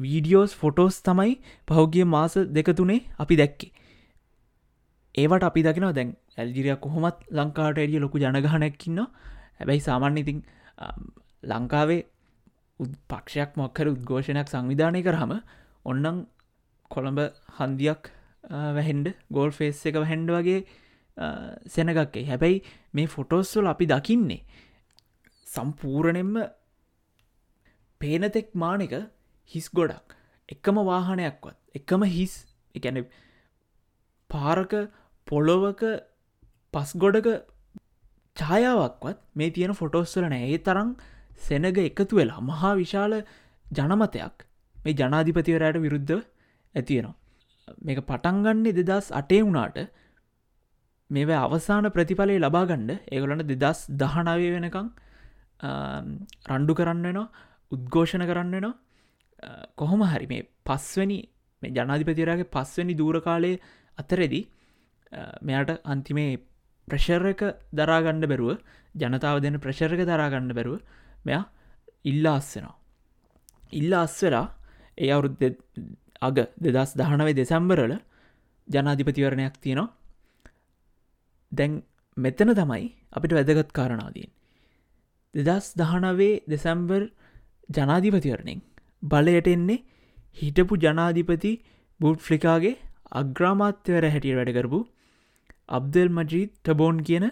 වීඩියෝස් 0.03 0.55
ෆොටෝස් 0.55 0.99
තමයි 1.01 1.33
පහුගිය 1.67 2.05
මාස 2.07 2.35
දෙකතුනේ 2.51 2.99
අපි 3.17 3.35
දැක්කේ. 3.35 3.71
ඒවට 5.15 5.43
අපි 5.43 5.63
දකින 5.63 5.87
දැන් 5.91 6.15
ඇල්ජිරිය 6.37 6.75
කොහොමත් 6.77 7.19
ලංකාට 7.31 7.77
එඩිය 7.79 7.99
ලොකු 7.99 8.17
ජනගහනැක්කින්න 8.19 8.99
හැබැයි 9.59 9.81
සාමාන්‍යඉතින් 9.81 10.39
ලංකාවේ 11.43 12.01
පක්ෂයක් 13.09 13.51
මොක්කර 13.55 13.91
උද්ඝෝෂණයක් 13.91 14.47
සංවිධානය 14.47 15.01
කරහම 15.03 15.33
ඔන්නං 15.85 16.25
කොළඹ 16.91 17.19
හන්දියක් 17.57 18.09
වැහෙන්ඩ 18.77 19.13
ගෝල් 19.31 19.51
ෆේස් 19.51 19.85
එක 19.85 19.99
හැන්ඩ 20.03 20.31
වගේ 20.31 20.65
සෙනගක්කේ 21.67 22.25
හැබැයි 22.25 22.63
මේ 22.93 23.07
ෆොටෝස්වල 23.07 23.67
අපි 23.67 23.85
දකින්නේ 23.85 24.41
සම්පූරණෙන්ම 25.47 26.33
පේනතෙක් 28.01 28.53
මානක 28.55 28.93
හිස් 29.51 29.69
ගොඩක්. 29.69 30.15
එකම 30.49 30.75
වාහනයක්වත්. 30.83 31.55
එකම 31.75 32.03
හිස් 32.05 32.33
එකැන 32.75 33.05
පාරක 34.29 34.73
පොළොවක 35.27 35.83
පස් 36.73 36.91
ගොඩක 36.95 37.27
ඡායාවක්වත් 38.37 39.19
මේ 39.35 39.51
තියෙන 39.51 39.73
ෆොටෝස්වල 39.73 40.25
නෑ. 40.25 40.49
ඒ 40.49 40.57
තරම් 40.59 40.95
සෙනග 41.37 41.65
එකතු 41.79 42.15
වෙලා 42.15 42.41
මහා 42.41 42.73
විශාල 42.75 43.13
ජනමතයක් 43.65 44.45
මේ 44.77 44.93
ජනාධිපතිවරයට 44.93 45.77
විරුද්ධ 45.81 46.15
ඇතියෙනවා 46.75 47.15
මේක 47.81 47.99
පටන්ගන්නේ 48.09 48.73
දෙදස් 48.79 49.07
අටේ 49.11 49.41
වුණාට 49.41 49.77
මේව 51.13 51.31
අවසාන 51.37 51.87
ප්‍රතිඵලය 51.89 52.37
ලබාගණ්ඩ 52.39 52.91
ඒගොලට 53.07 53.51
දෙදස් 53.55 53.81
දහනවය 53.95 54.47
වෙනකං 54.55 54.87
රණ්ඩු 56.49 56.73
කරන්නනවා 56.73 57.27
උද්ඝෝෂණ 57.71 58.25
කරන්නනවා 58.25 58.73
කොහොම 59.75 60.01
හරි 60.05 60.27
මේ 60.27 60.47
පස්වනි 60.65 61.19
මේ 61.61 61.71
ජනාධිපතිරගේ 61.71 62.49
පස්වනි 62.49 62.95
දූරකාලය 62.95 63.51
අතරෙදී 63.97 64.43
මෙයට 65.41 65.71
අන්තිමේ 65.85 66.31
ප්‍රශර්ක 66.87 67.41
දරාගණ්ඩ 67.71 68.25
බැරුව 68.25 68.57
ජනතාව 68.95 69.41
දෙන 69.41 69.59
ප්‍රශර්ක 69.59 70.01
දරාගණ්ඩ 70.03 70.53
බැරුව 70.53 70.79
මෙයා 71.25 71.43
ඉල්ලා 72.05 72.35
අස්සෙනවා. 72.35 72.77
ඉල්ලා 73.73 74.03
අස්වෙලා 74.03 74.47
ඒ 74.97 75.11
අවුරුද් 75.11 75.35
අග 76.21 76.37
දෙදස් 76.65 76.91
දහනවේ 76.95 77.33
දෙසැම්බරල 77.33 77.93
ජනාධිපතිවරණයක් 78.67 79.55
තියෙනවා. 79.57 79.93
දැන් 81.53 81.73
මෙතන 82.17 82.53
තමයි 82.53 82.85
අපිට 83.11 83.33
වැදගත් 83.33 83.71
කාරණාදීන්. 83.71 84.29
දෙදස් 85.33 85.67
දහනවේ 85.73 86.33
දෙසැම්බර් 86.47 87.01
ජනාධිපතිවරණෙන් 87.69 88.61
බලයට 89.03 89.47
එන්නේ 89.47 89.83
හිටපු 90.37 90.75
ජනාධිපති 90.77 91.53
බුඩ් 91.99 92.19
ෆ්ලිකාගේ 92.19 92.75
අග්‍රාමාත්‍යවර 93.11 94.05
හැටිය 94.05 94.35
වැඩකරපු 94.35 94.79
අබ්දල් 95.69 96.09
මජීත් 96.09 96.51
ටබෝන් 96.59 96.97
කියන 97.03 97.25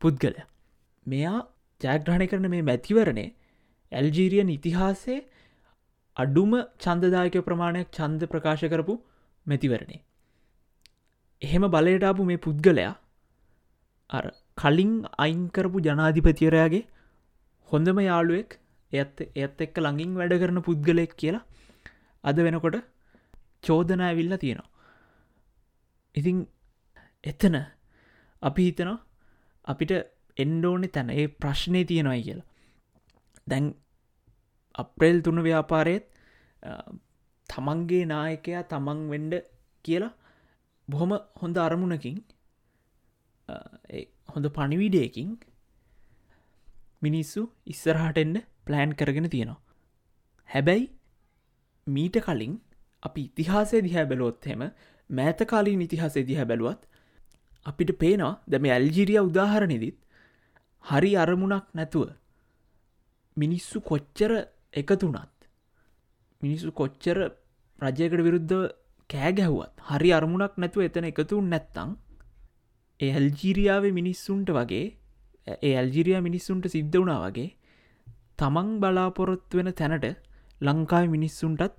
පුද්ගලය. 0.00 0.40
මෙයා 1.06 1.38
ජයග්‍රහණය 1.80 2.26
කරන 2.26 2.46
මේ 2.50 2.62
මැතිවරණය 2.62 3.26
ඇල්ජීරියන් 3.92 4.48
ඉතිහාසේ 4.48 5.18
අඩුම 6.16 6.52
චන්දදායක 6.78 7.36
ප්‍රමාණයක් 7.44 7.88
චන්ද 7.92 8.22
ප්‍රකාශ 8.26 8.64
කරපු 8.64 8.94
මැතිවරණේ. 9.46 10.00
එහෙම 11.42 11.64
බලයටාපු 11.66 12.24
මේ 12.24 12.36
පුද්ගලයා 12.38 12.92
අර 12.92 13.09
කලින් 14.56 14.92
අයින්කරපු 15.18 15.78
ජනාධිපතිවරයාගේ 15.80 16.84
හොඳම 17.68 17.98
යාළුවෙක් 18.00 18.50
එත් 18.92 19.20
එත් 19.36 19.58
එක්ක 19.66 19.76
ළඟින් 19.78 20.16
වැඩ 20.20 20.34
කරන 20.42 20.62
පුද්ගලෙක් 20.62 21.12
කියලා 21.16 21.44
අද 22.24 22.36
වෙනකොට 22.36 22.76
චෝදනා 23.62 24.08
ඇවිල්ල 24.08 24.34
තියෙනවා. 24.36 24.70
ඉතිං 26.14 26.38
එතන 27.24 27.56
අපි 28.42 28.62
හිතනවා 28.68 28.98
අපිට 29.64 29.92
එන්ඩෝනෙ 30.36 30.88
තැන 30.88 31.10
ඒ 31.10 31.26
ප්‍රශ්නය 31.40 31.84
තියෙනවයි 31.84 32.22
කියලා. 32.22 32.48
දැන් 33.46 33.66
අප්‍රේල් 34.74 35.18
තුන 35.22 35.38
ව්‍යාපාරයත් 35.42 36.04
තමන්ගේ 37.48 38.04
නායකයා 38.06 38.62
තමන් 38.62 39.00
වෙන්ඩ 39.10 39.34
කියලා 39.84 40.12
බොහොම 40.88 41.12
හොඳ 41.42 41.56
අරමුණකින් 41.58 42.18
හොඳ 44.34 44.46
පණිවිඩයකින් 44.50 45.30
මිනිස්සු 47.02 47.42
ඉස්සරහටෙන්ඩ 47.66 48.36
ප්ලෑන් 48.66 48.92
කරගෙන 48.94 49.30
තියෙනවා. 49.30 49.60
හැබැයි 50.48 50.86
මීට 51.86 52.16
කලින් 52.20 52.54
අපි 53.02 53.22
ඉතිහාසේ 53.22 53.82
දිහැ 53.82 54.04
බැලොත් 54.06 54.46
හෙම 54.46 54.62
මෑතකාලින් 55.10 55.82
ඉතිහාසේ 55.82 56.24
දිහැ 56.26 56.44
බැලුවත් 56.44 56.82
අපිට 57.66 57.92
පේනවා 57.98 58.32
දැම 58.48 58.68
ඇල්ජිරිය 58.68 59.20
උදාහරණෙදිත් 59.20 59.98
හරි 60.84 61.12
අරමුණක් 61.16 61.66
නැතුව 61.74 62.10
මිනිස්සු 63.36 63.80
කොච්චර 63.82 64.32
එකතුනත් 64.72 65.48
මිනිස්සු 66.40 66.72
කොච්චර 66.72 67.18
රජයකට 67.78 68.22
විරුද්ධ 68.26 68.54
කෑගැහුවත් 69.10 69.84
හරි 69.90 70.12
අරමුණක් 70.12 70.54
නැතුව 70.56 70.86
එතන 70.88 71.10
එකතුන් 71.12 71.50
නැත්තං 71.54 71.90
ඒ 73.00 73.10
ඇල්ජීරියාව 73.12 73.84
මිනිස්සුන්ට 73.92 74.50
වගේ 74.50 74.86
ඒ 75.46 75.72
ඇල්ජිරිය 75.74 76.18
මිනිස්සුන්ට 76.20 76.66
සිද්ධ 76.68 76.96
වුණා 76.96 77.20
වගේ 77.24 77.48
තමන් 78.38 78.68
බලාපොරොත් 78.82 79.56
වෙන 79.58 79.70
තැනට 79.72 80.06
ලංකාව 80.60 81.08
මිනිස්සුන්ටත් 81.08 81.76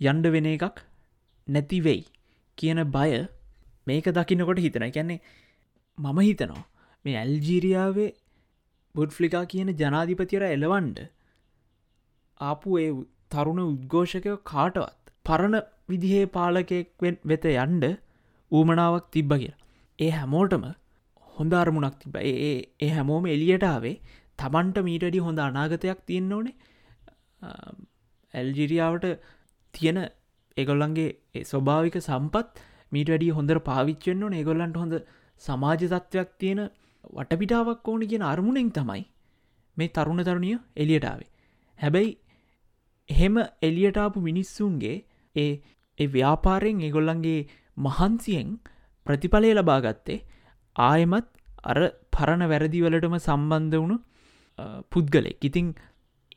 යන්ඩ 0.00 0.26
වෙන 0.34 0.48
එකක් 0.48 0.82
නැතිවෙයි 1.46 2.02
කියන 2.58 2.82
බය 2.88 3.10
මේක 3.86 4.08
දකිනකොට 4.10 4.58
හිතන 4.58 4.86
කියන්නේ 4.90 5.20
මම 5.98 6.20
හිතනවා 6.20 6.64
මේ 7.04 7.16
ඇල්ජීරියාවේ 7.16 8.10
බුඩ්ෆ්ලිකා 8.94 9.44
කියන 9.46 9.72
ජනාධිපතිර 9.76 10.44
එලවන්ඩ 10.48 10.98
ආපු 12.40 12.78
ඒ 12.78 12.90
තරුණ 13.30 13.62
උද්ඝෝෂකය 13.64 14.36
කාටවත් 14.44 15.12
පරණ 15.26 15.56
විදිහේ 15.88 16.24
පාලකෙක් 16.28 17.08
වෙත 17.24 17.44
යන්ඩ 17.54 17.84
ඌමනාවක් 18.52 19.06
තිබ්බ 19.10 19.32
කියලා. 19.34 19.61
ඒ 20.02 20.10
හැමෝටම 20.10 20.64
හොඳ 21.34 21.54
අරමුණක් 21.54 21.96
තිබ 22.00 22.16
ඒ 22.22 22.34
ඒ 22.80 22.90
හැමෝම 22.90 23.24
එලියටාවේ 23.26 23.94
තමන්ට 24.38 24.84
මීටඩි 24.88 25.24
හොඳ 25.26 25.40
අනාගතයක් 25.40 26.02
තියෙන්න්න 26.08 26.32
ඕනේ. 26.32 26.54
ඇල්ජිරියාවට 28.34 29.06
තියෙන 29.74 29.98
එගොල්ලන්ගේ 30.56 31.44
ස්වභාවික 31.44 31.96
සම්පත් 32.00 32.62
මීට 32.92 33.08
වැඩිය 33.08 33.32
හොඳර 33.38 33.58
පාවිච්චෙන්න්න 33.60 34.24
ඕන. 34.24 34.34
ඒගොල්ලන්ට 34.34 34.80
හොඳ 34.82 34.94
සමාජ 35.42 35.76
තත්ත්වයක් 35.82 36.30
තියෙන 36.38 36.62
වටපිටාවක් 37.10 37.88
ඕන 37.88 38.02
කියන 38.06 38.24
අරමුණෙන් 38.24 38.70
තමයි 38.70 39.04
මේ 39.76 39.88
තරුණ 39.88 40.24
තරුණිය 40.24 40.56
එලියටාවේ 40.76 41.30
හැබැයි 41.78 42.10
එහෙම 43.08 43.36
එලියටාපු 43.62 44.20
මිනිස්සුන්ගේ 44.20 44.96
ඒ 45.36 45.52
ඒ 45.98 46.08
ව්‍යාපාරයෙන් 46.08 46.80
ඒගොල්ලන්ගේ 46.80 47.40
මහන්සියෙන් 47.78 48.50
ප්‍රතිඵලය 49.06 49.52
ලබාගත්තේ 49.54 50.24
ආයමත් 50.76 51.28
අර 51.64 51.78
පරණ 52.10 52.44
වැරදිවලටම 52.48 53.16
සම්බන්ධ 53.18 53.76
වුණු 53.76 53.96
පුද්ගලෙක් 54.90 55.44
ඉතිං 55.44 55.68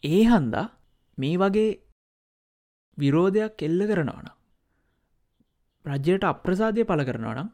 ඒ 0.05 0.23
හන්දා 0.25 0.65
මේ 1.17 1.35
වගේ 1.37 1.69
විරෝධයක් 2.97 3.61
එල්ල 3.61 3.81
කරනවන 3.87 4.27
රජයට 5.85 6.23
අප්‍රසාදය 6.23 6.83
පල 6.83 7.01
කරනවනම් 7.03 7.49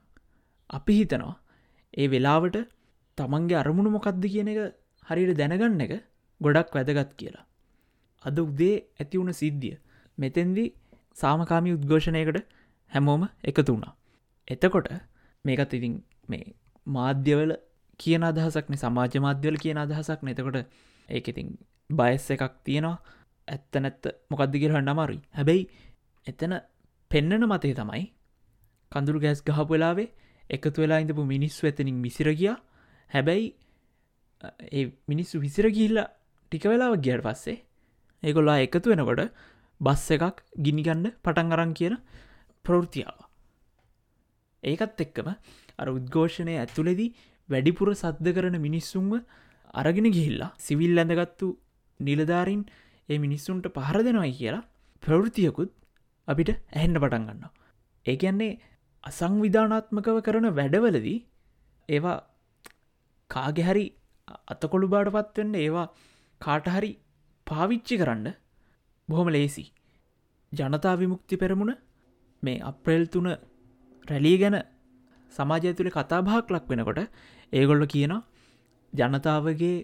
අපි 0.70 0.94
හිතනවා 0.94 1.36
ඒ 1.94 2.08
වෙලාවට 2.08 2.58
තමන්ගේ 3.18 3.58
අරමුණු 3.58 3.90
මොකක්ද 3.90 4.24
කියන 4.26 4.50
එක 4.50 4.60
හරියට 5.06 5.38
දැනගන්න 5.38 5.82
එක 5.82 5.94
ගොඩක් 6.42 6.76
වැදගත් 6.76 7.12
කියලා. 7.16 7.46
අද 8.26 8.38
උදේ 8.40 8.76
ඇති 9.00 9.18
වුණ 9.18 9.34
සිද්ධිය 9.34 9.76
මෙතෙන්දි 10.18 10.66
සාමකාමි 11.18 11.76
උද්ඝෝෂණයකට 11.76 12.38
හැමෝම 12.92 13.24
එකතු 13.44 13.68
වුණා. 13.68 13.94
එතකොට 14.48 14.88
මේකත් 15.46 15.74
ඉතින් 15.74 15.94
මේ 16.28 16.54
මාධ්‍යවල 16.88 17.52
කියන 18.00 18.24
අදහසක්න 18.24 18.76
සමාජ 18.76 19.20
මාධ්‍යවල 19.20 19.58
කියන 19.58 19.78
අදහසක් 19.78 20.20
නතකොට 20.24 20.58
ඒක 21.10 21.28
ඉතින් 21.28 21.58
බයස් 21.90 22.26
එකක් 22.30 22.44
තියෙනවා. 22.64 22.98
ඇත්ත 23.48 23.74
නැත්ත 23.76 24.04
මොකක්දිගර 24.30 24.72
හන්නමරුයි 24.72 25.22
හැබැයි 25.32 25.64
එතන 26.28 26.54
පෙන්නන 27.12 27.46
මතේ 27.46 27.74
තමයි 27.74 28.04
කඳුරු 28.92 29.20
ගෑස් 29.20 29.42
ගහපු 29.44 29.66
වෙලාවේ 29.70 30.10
එකතු 30.50 30.78
වෙලා 30.82 31.00
ඉඳපු 31.00 31.24
මිනිස්සු 31.26 31.68
ඇතනින් 31.68 31.98
මිසිර 31.98 32.28
ගියා. 32.34 32.58
හැබැයි 33.12 33.48
ඒ 34.72 34.86
මිනිස්සු 35.08 35.36
විසිර 35.40 35.68
ගිල්ල 35.70 35.98
ටික 36.52 36.66
වෙලාව 36.66 36.94
ගියට 36.98 37.24
පස්සේ 37.24 37.58
ඒගොල්ලා 38.24 38.58
එකතු 38.60 38.88
වෙනකොට 38.90 39.22
බස් 39.82 40.06
එකක් 40.12 40.38
ගිනිගන්න 40.60 41.06
පටන් 41.24 41.54
අරන් 41.54 41.74
කියන 41.74 41.96
ප්‍රෘතියාව 42.66 43.20
ඒකත් 44.64 45.02
එක්කම 45.02 45.30
අර 45.78 45.88
උද්ඝෝෂණය 45.90 46.56
ඇතුළෙදී 46.56 47.10
වැඩිපුර 47.50 47.90
සද්ධ 47.94 48.32
කරන 48.32 48.58
මිනිස්සුන්ව 48.60 49.14
අරගෙන 49.74 50.08
ගිහිල්ලා 50.08 50.52
සිවිල් 50.58 50.98
ඇඳගත්තු 50.98 51.48
නිලධාරින් 52.00 52.64
ඒ 53.10 53.18
මිනිස්සුන්ට 53.18 53.68
පහර 53.70 53.98
දෙනවයි 54.02 54.34
කියලා 54.34 54.68
ප්‍රවෘතියකුත් 55.04 55.72
අපිට 56.28 56.50
ඇහෙන්ඩ 56.50 56.98
පටන් 56.98 57.26
ගන්න. 57.30 57.44
ඒකන්නේ 58.06 58.60
අසංවිධානාත්මකව 59.04 60.18
කරන 60.22 60.48
වැඩවලදී 60.52 61.18
ඒවා 61.90 62.18
කාගෙහරි 63.30 63.86
අතකොළු 64.48 64.88
බාට 64.88 65.10
පත්වන්න 65.10 65.56
ඒවා 65.58 65.88
කාටහරි 66.42 66.92
පාවිච්චි 67.48 67.96
කරන්න 67.98 68.28
බොහොම 69.10 69.30
ලේසි. 69.30 69.66
ජනතා 70.52 70.96
විමුක්ති 70.96 71.36
පෙරමුණ 71.38 71.74
මේ 72.44 72.58
අප්‍රේල් 72.62 73.06
තුන 73.08 73.28
රැලී 74.06 74.38
ගැන 74.38 74.58
සමාජය 75.32 75.74
තුළ 75.74 75.90
කතාභාක් 75.90 76.52
ලක් 76.52 76.66
වෙනකොට 76.70 77.00
ඒගොල්ල 77.54 77.86
කියන 77.86 78.14
ජනතාවගේ 78.94 79.76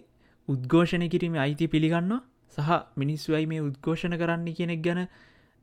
උද්ඝෝෂණය 0.48 1.08
කිරීම 1.08 1.34
අයිති 1.36 1.66
පිළිගන්න 1.66 2.12
සහ 2.52 2.70
මිනිස්සුවයි 2.96 3.46
මේ 3.46 3.60
උද්ඝෝෂණ 3.60 4.14
කරන්න 4.16 4.48
කෙනෙක් 4.54 4.82
ගැන 4.82 5.00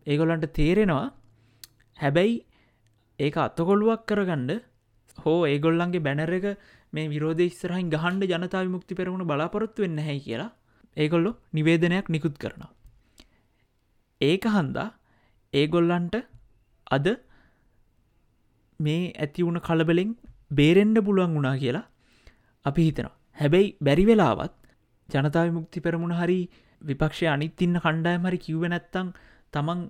ඒගොලන්ට 0.08 0.48
තේරෙනවා 0.54 1.06
හැබැයි 1.98 2.36
ඒක 3.20 3.36
අත්තකොළුවක් 3.38 4.02
කරගණ්ඩ 4.06 4.62
හෝ 5.18 5.39
ඒගොල්ලන්ගේ 5.46 6.00
බැනර 6.00 6.34
එක 6.34 6.48
මේ 6.94 7.08
විරෝධ 7.08 7.44
ස්රහන් 7.52 7.89
ගහන්ඩ 7.89 8.32
ජනතාව 8.32 8.68
මුක්ති 8.70 8.94
පෙරුණු 8.94 9.26
බලාපොරොත්තු 9.26 9.86
වෙන්න 9.86 10.00
හැ 10.00 10.18
කියලා 10.20 10.52
ඒගොල්ලො 10.98 11.32
නිවේදනයක් 11.54 12.08
නිකුත් 12.08 12.36
කරනවා. 12.38 12.72
ඒක 14.22 14.44
හන්දා 14.48 14.89
ඒගොල්ලන්ට 15.54 16.15
අද 16.88 17.08
මේ 18.79 19.01
ඇති 19.15 19.45
වුණ 19.45 19.59
කලබලෙන් 19.59 20.11
බේරෙන්ඩ 20.51 20.97
පුළුවන් 20.99 21.35
වුණා 21.35 21.55
කියලා 21.57 21.85
අපි 22.65 22.88
හිතනවා. 22.88 23.15
හැබැයි 23.38 23.75
බැරි 23.81 24.05
වෙලාවත් 24.05 24.53
ජනතාව 25.09 25.49
මුක්ති 25.51 25.79
පෙරමුණ 25.79 26.13
හරි 26.13 26.39
විපක්ෂය 26.81 27.25
අනිත් 27.27 27.61
ඉන්න 27.61 27.77
කණ්ඩායම 27.77 28.27
හරි 28.27 28.38
කිව්ව 28.38 28.63
නැත්තං 28.67 29.09
තමන් 29.53 29.81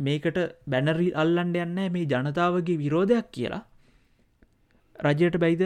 මේකට 0.00 0.38
බැනරි 0.66 1.08
අල්ලන්ඩ 1.14 1.60
යන්න 1.64 1.78
මේ 1.94 2.06
ජනතාවගේ 2.06 2.80
විරෝධයක් 2.82 3.28
කියලා 3.32 3.62
රජයට 4.96 5.38
බැයිද 5.38 5.64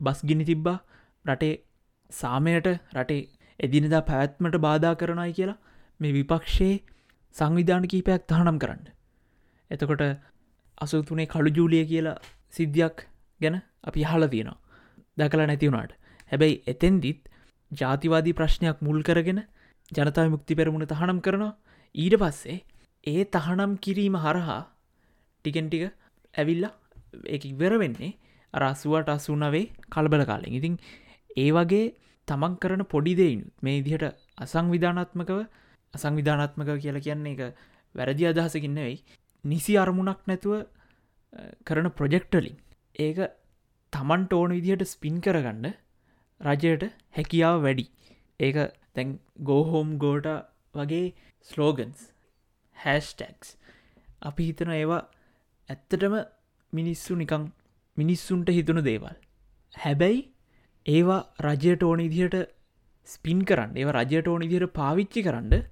බස් 0.00 0.20
ගිනි 0.22 0.44
තිබ්බා 0.44 0.78
රටේ 1.24 1.54
සාමයට 2.10 2.68
රටේ 2.94 3.22
එදිනදා 3.60 4.02
පැවැත්මට 4.02 4.58
බාධා 4.58 4.94
කරනයි 4.94 5.32
කියලා 5.32 5.58
මේ 6.00 6.12
විපක්ෂයේ 6.12 6.74
සංවිධාන 7.36 7.88
කීපයක් 7.88 8.26
තහනම් 8.28 8.58
කරන්න. 8.58 8.84
එතකොට 9.70 10.02
අසුතුනේ 10.78 11.26
කළු 11.26 11.50
ජූලිය 11.50 11.84
කියලා 11.84 12.18
සිද්ධියක් 12.52 12.96
ගැන 13.40 13.56
අපි 13.84 14.04
හල 14.04 14.28
තියෙනවා. 14.28 14.58
දකලා 15.18 15.46
නැතිවුණට 15.46 15.92
හැබැයි 16.32 16.62
එතෙන්දිත් 16.66 17.20
ජාතිවාදී 17.72 18.32
ප්‍රශ්නයක් 18.32 18.78
මුල් 18.80 18.98
කරගෙන 19.02 19.40
ජනතාව 19.92 20.30
මුක්ති 20.30 20.54
පෙරමුණ 20.54 20.86
තහනම් 20.86 21.20
කරනවා. 21.20 21.52
ඊට 21.94 22.16
පස්සේ 22.16 22.58
ඒ 23.04 23.24
තහනම් 23.26 23.72
කිරීම 23.78 24.16
හරහා 24.16 24.62
ටිකෙන්ටික 25.44 25.84
ඇවිල්ලා 26.34 26.74
එක 27.26 27.42
ඉවර 27.44 27.74
වෙන්නේ 27.78 28.12
අරස්සුවට 28.54 29.08
අසුනවේ 29.08 29.64
කල්බල 29.86 30.24
කාලෙන්. 30.24 30.52
ඉතින් 30.52 30.74
ඒ 31.36 31.50
වගේ 31.52 31.84
තමන් 32.28 32.54
කරන 32.56 32.82
පොඩිදෙයිනුත් 32.86 33.52
මේ 33.62 33.76
ඉදිහට 33.78 34.04
අසංවිධානත්මකව 34.38 35.40
අසංවිධානත්මක 35.94 36.70
කියලා 36.76 37.00
කියන්නේ 37.00 37.34
එක 37.34 37.42
වැරදි 37.94 38.26
අදහසකින්න 38.26 38.78
වෙයි 38.78 38.96
නිසි 39.46 39.74
අරමුණක් 39.76 40.20
නැතුව 40.26 40.54
කරන 41.66 41.88
ප්‍රොජෙක්ටලින් 41.90 42.56
ඒක 42.98 43.18
තමන්ට 43.92 44.32
ඕන 44.32 44.54
විදිහට 44.56 44.92
ස්පින් 44.92 45.16
කරගන්න 45.20 45.66
රජයට 46.40 46.84
හැකියාව 47.16 47.56
වැඩි. 47.62 47.86
ඒක 48.40 48.56
තැන් 48.94 49.18
ගෝහෝම් 49.42 49.90
ගෝට 49.98 50.28
වගේ 50.74 51.04
ස්ලෝගන්ස් 51.46 52.08
හැස්ටක්ස් 52.76 53.52
අපි 54.22 54.48
හිතන 54.48 54.72
ඒවා 54.72 55.02
ඇත්තටම 55.68 56.16
මිනිස්සු 56.72 57.14
නිකං 57.14 57.46
මිනිස්සුන්ට 57.96 58.48
හිතුණු 58.48 58.82
දේවල්. 58.82 59.16
හැබැයි 59.74 60.20
ඒවා 60.86 61.22
රජයට 61.46 61.82
ඕන 61.82 62.00
ඉදිහට 62.00 62.36
ස්පින් 63.08 63.40
කරන්න 63.44 63.76
ඒව 63.76 63.90
රජයට 63.92 64.28
ඕන 64.28 64.42
ඉදිහට 64.42 64.74
පාවිච්චි 64.74 65.22
කරන්න 65.22 65.64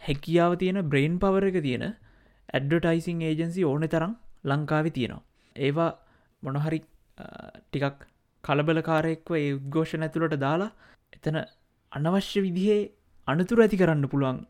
හැකියාව 0.00 0.58
තියෙන 0.58 0.80
බ්‍රේන් 0.90 1.14
පවර 1.18 1.46
එක 1.50 1.60
තියෙන 1.62 1.84
ඇඩ්ඩටයිසිං 2.48 3.22
ඒජන්සි 3.22 3.64
ඕන 3.64 3.86
තරම් 3.88 4.12
ලංකාවෙ 4.44 4.90
තියෙනවා. 4.90 5.22
ඒවා 5.56 5.90
මොනහරි 6.42 6.80
ටිකක් 7.68 8.00
කලබලකාරයෙක්ව 8.44 9.36
ඒ 9.38 9.52
උද්ඝෝෂණ 9.58 10.06
ඇතුළට 10.06 10.36
දාලා 10.40 10.72
එතන 11.12 11.38
අනවශ්‍ය 11.92 12.40
විදිහේ 12.42 12.80
අනතුර 13.28 13.62
ඇති 13.64 13.80
කරන්න 13.80 14.08
පුළුවන් 14.08 14.40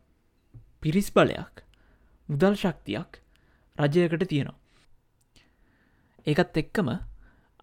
පිරිස් 0.81 1.09
බලයක් 1.11 1.63
මුදල් 2.29 2.55
ශක්තියක් 2.55 3.21
රජයකට 3.75 4.25
තියෙනවා. 4.27 4.57
ඒකත් 6.27 6.57
එක්කම 6.57 6.89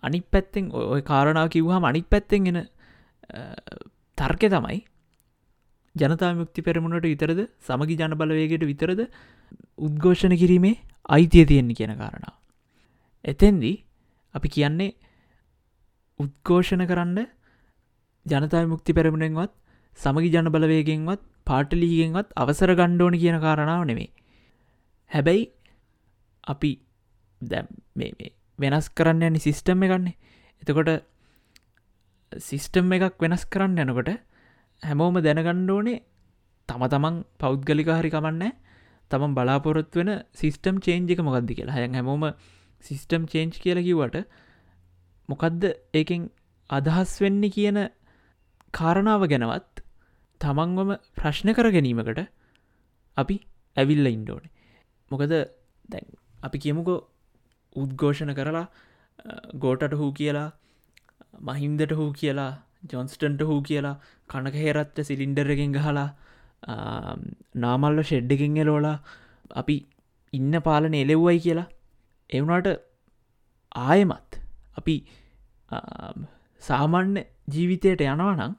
අනි 0.03 0.21
පැත්තෙන් 0.33 0.71
ඔය 0.73 1.03
කාරණාව 1.03 1.49
කිව්හම 1.49 1.85
අනික් 1.85 2.07
පැත්තෙන් 2.11 2.47
එෙන 2.47 2.61
තර්කය 4.19 4.49
තමයි 4.49 4.79
ජනතා 5.95 6.33
මුක්ති 6.35 6.61
පෙරමුණට 6.63 7.05
විතරද 7.05 7.41
සමගි 7.61 7.97
ජන 8.01 8.15
බලවේගයට 8.15 8.65
විතරද 8.65 9.01
උද්ඝෝෂණ 9.79 10.35
කිරීමේ 10.37 10.77
අයිතිය 11.09 11.45
තියෙන්නේ 11.45 11.75
කියන 11.75 11.95
කාරණාව. 11.97 12.37
එතෙන්දී 13.25 13.77
අපි 14.35 14.49
කියන්නේ 14.49 14.91
උද්ඝෝෂණ 16.21 16.85
කරන්න 16.87 17.19
ජනතා 18.27 18.65
මුක්ති 18.67 18.97
පෙරමුණෙන්වත් 18.99 19.53
සමගි 19.99 20.33
ජන 20.35 20.49
බලවේගෙන්වත් 20.49 21.23
පාටලීගෙන්වත් 21.47 22.29
අවසර 22.37 22.73
ගණ්ඩෝන 22.75 23.19
කියන 23.19 23.39
කාරණාව 23.41 23.85
නෙමේ. 23.85 24.11
හැබැයි 25.11 25.45
අපි 26.45 26.73
දැ 27.41 27.63
වෙනස් 28.59 28.89
කරන්න 28.91 29.29
යනි 29.29 29.41
සිිස්ටම් 29.41 29.85
එකන්නේ 29.87 30.17
එතකොට 30.63 30.91
සිිස්ටම් 32.33 32.93
එකක් 32.93 33.19
වෙනස් 33.21 33.45
කරන්න 33.47 33.83
යනකොට 33.85 34.11
හැමෝම 34.83 35.17
දැනගණ්ඩෝනේ 35.19 36.03
තම 36.69 36.83
තමන් 36.87 37.17
පෞද්ගලික 37.39 37.91
හරි 37.91 38.11
කමන්න 38.11 38.53
තමන් 39.11 39.35
බලාපොරොත් 39.35 39.95
වෙන 39.95 40.11
සිිස්ටම් 40.33 40.77
චේන්ජික 40.81 41.21
මොකක්දි 41.21 41.55
කියලා. 41.55 41.77
හැය 41.77 41.89
හැමෝම 41.91 42.25
සිිස්ටම් 42.85 43.25
චේන්ජ් 43.27 43.59
කියල 43.63 43.79
කිවට 43.81 44.17
මොකක්ද 45.29 45.63
ඒකෙන් 45.95 46.23
අදහස් 46.71 47.13
වෙන්නේ 47.23 47.55
කියන 47.57 47.79
කාරණාව 48.75 49.23
ගැනවත් 49.33 49.85
තමන්වම 50.41 50.91
ප්‍රශ්න 51.17 51.55
කර 51.55 51.69
ගැනීමකට 51.71 52.21
අපි 53.17 53.37
ඇවිල්ල 53.77 54.07
ඉන්ඩෝන 54.09 54.45
මොකද 55.11 55.33
දැන් 55.89 56.07
අපි 56.43 56.63
කියමුකෝ 56.65 56.99
උද්ඝෝෂණ 57.77 58.35
කරලා 58.35 58.67
ගෝටට 59.57 59.95
හූ 59.95 60.11
කියලා 60.13 60.49
මහින්දට 61.49 61.93
හූ 61.93 62.11
කියලා 62.13 62.53
ජොන්ස්ටන්ට 62.83 63.43
හූ 63.43 63.61
කියලා 63.63 63.97
කණක 64.31 64.57
හේරත්ත 64.57 64.97
සිලින්ඩරගෙන් 65.03 65.73
ගහලා 65.73 66.09
නාමල්ල 67.57 68.03
ෂෙඩ්ඩකින් 68.03 68.57
එලෝලා 68.57 68.97
අපි 69.55 69.77
ඉන්න 70.33 70.55
පාලන 70.63 70.95
එලෙව්වයි 70.95 71.39
කියලා. 71.41 71.69
එවුනාට 72.31 72.69
ආයමත් 73.83 74.41
අපි 74.79 74.97
සාමාන්‍ය 76.63 77.23
ජීවිතයට 77.49 78.03
යනවා 78.05 78.35
නම් 78.37 78.55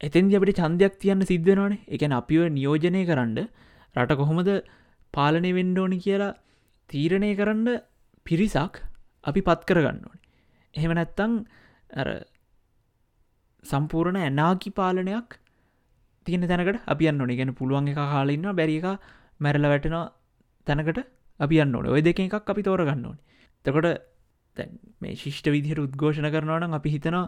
එතන් 0.00 0.32
අපට 0.36 0.60
චන්දයක් 0.60 0.94
තියන්න 0.98 1.22
සිද්ධනවානේ 1.24 1.84
එකන 1.88 2.12
අපිව 2.12 2.42
නියෝජනය 2.50 3.02
කරන්න 3.06 3.38
රට 3.96 4.18
කොහොමද 4.20 4.50
පාලනය 5.14 5.50
වෙන්ඩෝනි 5.52 5.98
කියලා 5.98 6.32
තීරණය 6.90 7.30
කරන්න 7.36 7.68
පිරිසක් 8.26 8.74
අපි 9.24 9.40
පත් 9.40 9.60
කරගන්න 9.68 10.00
ඕනේ. 10.04 10.22
එහෙම 10.74 10.92
නැත්තං 10.92 11.32
සම්පූර්ණ 13.64 14.18
ඇනාකි 14.18 14.70
පාලනයක් 14.72 15.38
තියෙන 16.26 16.42
තැනකට 16.42 16.80
අපියන්න 16.86 17.20
ඕනේ. 17.20 17.36
ගැන 17.36 17.54
පුළුවන් 17.54 17.88
එක 17.88 17.96
කාලඉන්න 17.96 18.48
බැරි 18.52 18.76
එක 18.80 19.00
මැරල 19.40 19.64
වැටෙන 19.64 19.96
තැනකට 20.66 21.00
අපියන්න 21.40 21.74
ඕන. 21.74 21.86
ඔය 21.86 22.02
දෙක 22.02 22.20
එකක් 22.20 22.34
අපි 22.46 22.62
තෝරගන්න 22.62 23.04
ඕනේ. 23.04 23.22
තකොට 23.64 23.86
මේ 25.00 25.14
ශිෂ්ට 25.14 25.46
විදිහට 25.46 25.82
උද්ඝෝෂණ 25.86 26.30
කරනවනම් 26.30 26.78
අපි 26.78 26.90
හිතනවා 26.90 27.26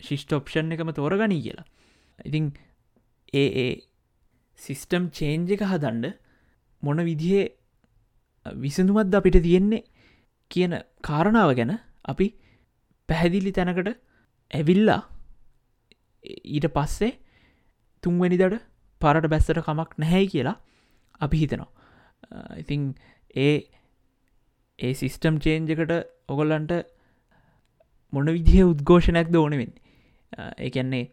ශිෂ්ට 0.00 0.32
ඔප්ෂන් 0.32 0.72
එකම 0.72 0.92
තෝරගනී 0.92 1.42
කියලා. 1.42 1.66
ඉතිං 2.18 2.52
ඒ 3.32 3.48
ඒ 3.56 3.72
සිිස්ටම් 4.58 5.10
චේන්ජ 5.10 5.52
එක 5.52 5.64
හදන්ඩ 5.64 6.14
මොන 6.82 6.98
විදිහේ 7.00 7.44
විසඳුමත් 8.46 9.14
අපිට 9.14 9.38
තියෙන්නේ 9.42 9.84
කියන 10.50 10.72
කාරණාව 11.02 11.50
ගැන 11.56 11.72
අපි 12.04 12.26
පැහැදිලි 13.08 13.52
තැනකට 13.52 13.90
ඇවිල්ලා 14.50 15.00
ඊට 16.24 16.66
පස්සේ 16.76 17.12
තුන්වැනිදට 18.02 18.58
පරට 19.00 19.30
බැස්සට 19.32 19.60
කමක් 19.60 19.90
නැහැයි 19.98 20.32
කියලා 20.34 20.56
අපි 21.20 21.40
හිතනවා. 21.42 21.70
ඉතිං 22.62 22.82
ඒ 23.36 23.54
ඒ 24.78 24.92
සිිස්ටම් 24.94 25.38
චේන්ජකට 25.38 25.92
ඔගොල්ලන්ට 26.28 26.72
මොන 28.12 28.30
විදිහ 28.36 28.64
උද්ඝෝෂණයක් 28.64 29.28
ද 29.30 29.36
ඕනවෙන් 29.36 29.72
ඒකන්නේ 30.58 31.04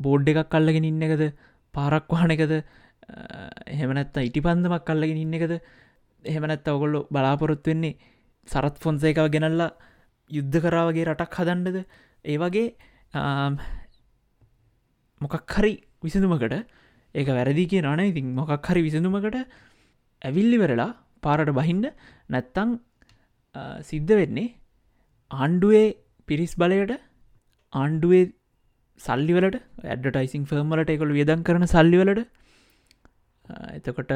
බෝඩ් 0.00 0.30
එකක් 0.32 0.48
කල්ලගෙන 0.54 0.88
ඉන්න 0.90 1.02
එකද? 1.02 1.24
පාරක් 1.74 2.08
වහන 2.08 2.34
එකද? 2.36 2.54
එහෙමනැත්ත 3.66 4.16
ඉටි 4.20 4.44
පන්දමක් 4.46 4.86
කල්ලගෙන 4.88 5.22
ඉන්න 5.24 5.36
එකද? 5.38 5.52
එහෙමනැත්ත 6.22 6.68
ඔගොල්ලො 6.68 7.06
බලාපොරොත්තු 7.10 7.72
වෙන්නේ 7.72 7.98
සරත් 8.48 8.80
ෆොන්සේකව 8.84 9.28
ගෙනල්ලා 9.34 9.70
යුද්ධ 10.30 10.58
කරාවගේ 10.64 11.06
රටක් 11.08 11.38
හදන්නද? 11.40 11.78
ඒ 12.24 12.36
වගේ 12.38 12.66
මොකක් 15.20 15.54
හරි 15.54 15.72
විසඳුමකට 16.02 16.56
ඒක 17.14 17.28
වැරදි 17.30 17.64
කිය 17.66 17.82
නන 17.82 18.02
ඉතින් 18.04 18.34
මොකක් 18.34 18.66
හරි 18.66 18.82
විසඳුමකට 18.82 19.38
ඇවිල්ලි 20.22 20.58
වෙරලා 20.58 20.90
පාරට 21.22 21.52
බහින්ඩ 21.52 21.86
නැත්තං 22.28 22.72
සිද්ධ 23.82 24.12
වෙන්නේ 24.20 24.48
ආණ්ඩුවේ 25.30 25.86
පිරිස් 26.28 26.54
බලයට 26.56 26.92
ආණ්ඩුවේ 27.72 28.24
සල්ලිවලට 29.00 29.56
ඇඩටයිසින් 29.86 30.44
ෆර්මලට 30.44 30.90
එකොළ 30.90 31.12
වියදන් 31.12 31.42
කරන 31.42 31.66
සල්ලිවලට 31.66 32.20
එතකොට 33.78 34.12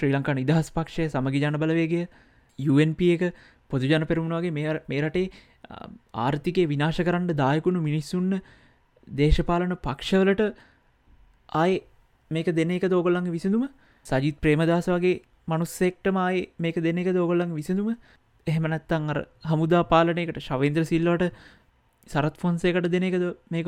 ශ්‍රී 0.00 0.12
ලංකා 0.12 0.34
නිදහස් 0.34 0.70
පක්ෂය 0.70 1.08
සමගි 1.08 1.42
ජන 1.42 1.58
බලවේගේ 1.58 2.04
UNP 2.58 3.00
එක 3.08 3.22
පොදුජන 3.70 4.06
පෙරුණුවගේ 4.06 4.54
මේ 4.54 5.02
රටේ 5.02 5.26
ආර්ථිකය 6.18 6.64
විනාශ 6.66 7.00
කරන්න 7.00 7.30
දායකුණු 7.34 7.80
මිනිස්සුන්න 7.80 8.40
දේශපාලන 9.08 9.76
පක්ෂවලට 9.78 10.42
ආය 11.54 11.82
මේක 12.30 12.46
දෙන 12.52 12.70
එක 12.70 12.84
දෝගොල්ලඟ 12.84 13.28
විසිඳුම? 13.28 13.68
සජිත් 14.06 14.36
ප්‍රේමදස 14.38 14.88
වගේ 14.88 15.22
මනුස්සෙක්ටම 15.48 16.16
ආය 16.18 16.48
මේක 16.58 16.76
දෙන 16.78 16.98
එක 16.98 17.12
දෝගොල්ලඟ 17.12 17.52
විසිඳුම? 17.52 17.96
එහෙමනැත්තං 18.46 19.10
අර 19.10 19.18
හමුදා 19.44 19.82
පාලනයකට 19.84 20.40
ශවේන්ද්‍ර 20.40 20.84
සිල්ලෝට 20.84 21.24
සරත් 22.06 22.36
ෆොන්සේකට 22.36 22.88
දෙන 22.88 23.04
එකද 23.04 23.24
මේක 23.48 23.66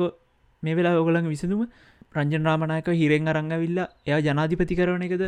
මේ 0.63 0.75
වෙලා 0.75 0.95
ඔගොළඟ 0.95 1.27
විසිඳුම? 1.27 1.67
රංජන් 2.13 2.43
රාමණයක 2.43 2.87
හිරෙන් 2.91 3.27
අරංගවිල්ල 3.27 3.79
එයා 3.79 4.19
ජනාධිපති 4.21 4.75
කරන 4.75 5.03
එකද 5.03 5.23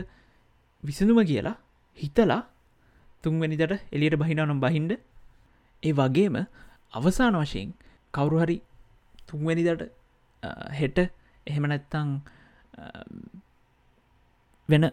විසඳුම 0.84 1.20
කියලා 1.24 1.58
හිතලා 1.98 2.42
තුන්වැනිදට 3.24 3.74
එලියට 3.92 4.16
බහිනානම් 4.16 4.60
බහින්ඩ 4.60 4.92
ඒ 5.84 5.94
වගේම 5.94 6.36
අවසාන 6.94 7.36
වශයෙන් 7.36 7.74
කවුරු 8.14 8.38
හරි 8.40 8.58
තුන්වැනිදට 9.28 9.97
හෙට 10.72 10.98
එහෙම 11.48 11.64
නැත්තං 11.64 12.10
වෙන 14.70 14.92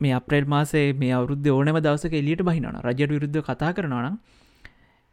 මේ 0.00 0.12
අප්‍රේල් 0.12 0.46
මාසේ 0.46 0.86
මේ 0.94 1.12
අවුද්ධ 1.12 1.50
ඕනම 1.50 1.78
දවසක 1.78 2.14
එලියට 2.14 2.42
බහිනන 2.42 2.68
රජයට 2.82 3.10
විරුද්ධ 3.10 3.40
කතා 3.42 3.72
කරනවනම් 3.72 4.16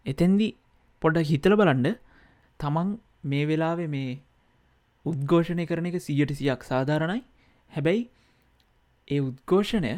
එතැන්දි 0.05 0.49
පොඩ 1.01 1.17
හිතල 1.23 1.55
බලන්ඩ 1.55 1.97
තමන් 2.59 2.89
මේ 3.23 3.45
වෙලාවෙ 3.45 3.87
මේ 3.87 4.19
උද්ඝෝෂණය 5.05 5.65
කරන 5.65 5.85
එක 5.85 5.97
සියට 5.99 6.33
සියක් 6.33 6.63
සාධාරණයි. 6.63 7.21
හැබැයි 7.71 8.09
ඒ 9.07 9.21
උද්ඝෝෂණය 9.21 9.93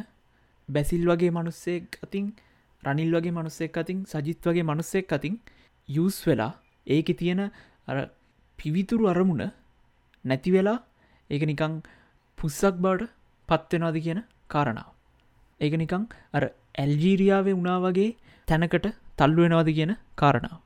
බැසිල් 0.69 1.03
වගේ 1.07 1.31
මනුස්සෙක් 1.31 1.99
අතින් 2.03 2.25
රනිල් 2.83 3.11
වගේ 3.11 3.31
මනුස්සෙක් 3.31 3.77
අතින් 3.77 4.05
සජිත් 4.05 4.47
වගේ 4.47 4.63
මනුස්සෙක් 4.63 5.11
අතින් 5.11 5.35
යස් 5.89 6.17
වෙලා 6.27 6.53
ඒක 6.87 7.07
තියෙන 7.17 7.41
අර 7.87 7.97
පිවිතුරු 8.59 9.07
අරමුණ 9.07 9.43
නැති 10.25 10.51
වෙලා 10.51 10.79
ඒක 11.29 11.43
නිකං 11.43 11.73
පුස්සක් 12.37 12.75
බවට 12.77 13.11
පත්වෙනවාද 13.49 13.97
කියන 13.99 14.19
කාරණාව. 14.49 14.91
ඒක 15.59 15.73
නිකං 15.75 16.03
අර 16.33 16.43
ඇල්ජීරියාවේ 16.75 17.55
වුණා 17.55 17.79
වගේ 17.81 18.11
තැනකට 18.47 18.87
තල්ලු 19.17 19.41
වෙනවාද 19.41 19.69
කියන 19.71 19.91
කාරණාව. 20.15 20.59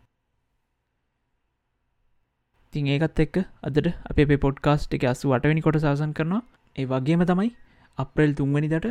තින් 2.74 2.88
ඒකත් 2.88 3.20
එක්ක 3.20 3.36
අදට 3.63 3.88
අපේ 4.06 4.38
පොඩ්කාස්ට් 4.38 4.93
එක 4.93 5.04
අසු 5.06 5.30
වටවැනි 5.30 5.62
කොට 5.62 5.80
සාසන් 5.80 6.13
කරනවා 6.13 6.43
ඒ 6.76 6.86
වගේම 6.86 7.24
තමයි 7.26 7.52
අප්‍රේල් 7.98 8.32
තුන්වැනිදට 8.34 8.88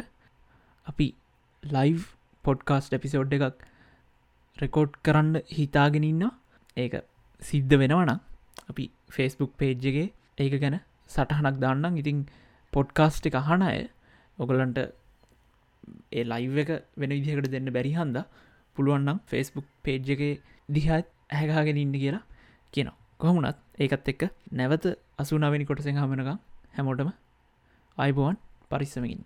අපි 0.87 1.07
ලයිව් 1.63 2.01
පොඩ්කාස්ට් 2.45 2.97
එපිසෝඩ් 2.99 3.37
එකක් 3.39 3.67
රෙකෝඩ් 4.57 4.93
කරන්න 5.05 5.35
හිතාගෙනන්න 5.51 6.25
ඒක 6.77 6.95
සිද්ධ 7.43 7.75
වෙනවනම් 7.75 8.21
අපි 8.69 8.85
ෆේස්බුක් 9.09 9.53
පේජ්ජගේ 9.57 10.07
ඒක 10.39 10.55
ගැන 10.57 10.77
සටහනක් 11.11 11.57
දාන්නම්. 11.59 11.97
ඉතිං 11.97 12.19
පොඩ්කාස්ට් 12.73 13.27
එක 13.27 13.37
අහන 13.37 13.63
අය 13.63 13.79
ඔගලන්ට 14.39 14.79
ඒ 16.13 16.25
ලයිව් 16.25 16.59
එක 16.59 16.71
වෙන 16.97 17.11
විදිහකට 17.11 17.51
දෙන්න 17.51 17.71
බැරිහන්ද 17.71 18.19
පුළුවන්නම් 18.77 19.23
ෆෙස්බුක් 19.27 19.67
පේජ් 19.83 20.11
එක 20.11 20.23
දිහත් 20.69 20.91
ඇහැගාගෙන 21.29 21.77
ඉන්න 21.77 21.95
කියලා 21.95 22.25
කියනවා. 22.73 22.99
කොහමුණත් 23.19 23.59
ඒකත් 23.79 24.09
එක්ක 24.09 24.23
නැවත 24.53 24.85
අසුනාවැනි 25.19 25.65
කොටසෙන් 25.65 25.97
හමනකම් 25.97 26.39
හැමෝටම 26.75 27.11
අයිබෝවන් 27.99 28.37
පරිස්සමකින්. 28.71 29.21